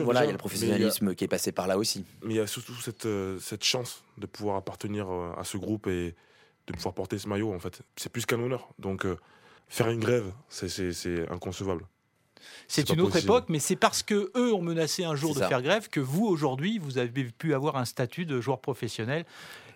voilà, 0.03 0.23
il 0.23 0.27
y 0.27 0.29
a 0.29 0.31
le 0.31 0.37
professionnalisme 0.37 1.15
qui 1.15 1.23
est 1.23 1.27
passé 1.27 1.51
par 1.51 1.67
là 1.67 1.77
aussi. 1.77 2.05
Mais 2.23 2.35
il 2.35 2.37
y 2.37 2.41
a 2.41 2.47
surtout 2.47 2.75
cette, 2.75 3.05
euh, 3.05 3.39
cette 3.39 3.63
chance 3.63 4.03
de 4.17 4.25
pouvoir 4.25 4.57
appartenir 4.57 5.07
euh, 5.09 5.31
à 5.37 5.43
ce 5.43 5.57
groupe 5.57 5.87
et 5.87 6.15
de 6.67 6.73
pouvoir 6.73 6.93
porter 6.93 7.17
ce 7.17 7.27
maillot, 7.27 7.53
en 7.53 7.59
fait. 7.59 7.81
C'est 7.95 8.11
plus 8.11 8.25
qu'un 8.25 8.39
honneur. 8.39 8.69
Donc, 8.79 9.05
euh, 9.05 9.17
faire 9.67 9.89
une 9.89 9.99
grève, 9.99 10.31
c'est 10.49 11.29
inconcevable. 11.29 11.85
C'est 12.67 12.89
une 12.89 13.01
autre 13.01 13.17
époque, 13.17 13.45
mais 13.49 13.59
c'est 13.59 13.75
parce 13.75 14.03
que 14.03 14.31
eux 14.35 14.53
ont 14.53 14.61
menacé 14.61 15.03
un 15.03 15.15
jour 15.15 15.33
de 15.33 15.39
faire 15.39 15.61
grève 15.61 15.89
que 15.89 15.99
vous 15.99 16.25
aujourd'hui 16.25 16.77
vous 16.77 16.97
avez 16.97 17.25
pu 17.25 17.53
avoir 17.53 17.75
un 17.77 17.85
statut 17.85 18.25
de 18.25 18.39
joueur 18.39 18.59
professionnel 18.59 19.25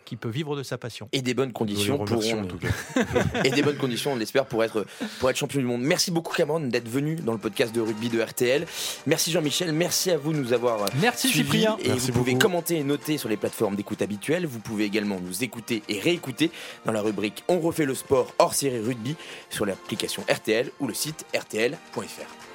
qui 0.10 0.16
peut 0.16 0.30
vivre 0.30 0.56
de 0.56 0.64
sa 0.64 0.80
passion. 0.80 1.08
Et 1.12 1.22
des 1.22 1.36
bonnes 1.36 1.54
conditions 1.54 2.00
pour 2.00 2.24
et 3.46 3.52
des 3.52 3.62
bonnes 3.62 3.78
conditions, 3.78 4.14
on 4.14 4.16
l'espère, 4.16 4.48
pour 4.48 4.64
être 4.64 4.88
pour 5.20 5.30
être 5.30 5.38
champion 5.38 5.60
du 5.60 5.68
monde. 5.68 5.84
Merci 5.84 6.10
beaucoup 6.10 6.34
Cameron 6.34 6.62
d'être 6.62 6.90
venu 6.90 7.16
dans 7.16 7.32
le 7.32 7.38
podcast 7.38 7.76
de 7.76 7.80
rugby 7.80 8.10
de 8.10 8.20
RTL. 8.20 8.66
Merci 9.06 9.32
Jean-Michel, 9.32 9.72
merci 9.72 10.10
à 10.10 10.18
vous 10.18 10.34
de 10.34 10.40
nous 10.40 10.52
avoir 10.52 10.80
Merci 11.00 11.30
Cyprien. 11.30 11.78
Et 11.84 11.92
vous 11.92 12.12
pouvez 12.12 12.36
commenter 12.40 12.78
et 12.78 12.84
noter 12.84 13.20
sur 13.20 13.30
les 13.30 13.38
plateformes 13.38 13.76
d'écoute 13.76 14.02
habituelles. 14.02 14.48
Vous 14.48 14.60
pouvez 14.60 14.86
également 14.86 15.20
nous 15.20 15.44
écouter 15.44 15.84
et 15.88 16.00
réécouter 16.00 16.50
dans 16.88 16.92
la 16.92 17.02
rubrique 17.02 17.44
On 17.48 17.60
refait 17.60 17.86
le 17.86 17.94
sport 17.94 18.34
hors 18.40 18.56
série 18.56 18.80
rugby 18.80 19.16
sur 19.52 19.68
l'application 19.68 20.24
RTL 20.28 20.72
ou 20.80 20.88
le 20.88 20.96
site 20.96 21.24
rtl.fr. 21.36 22.49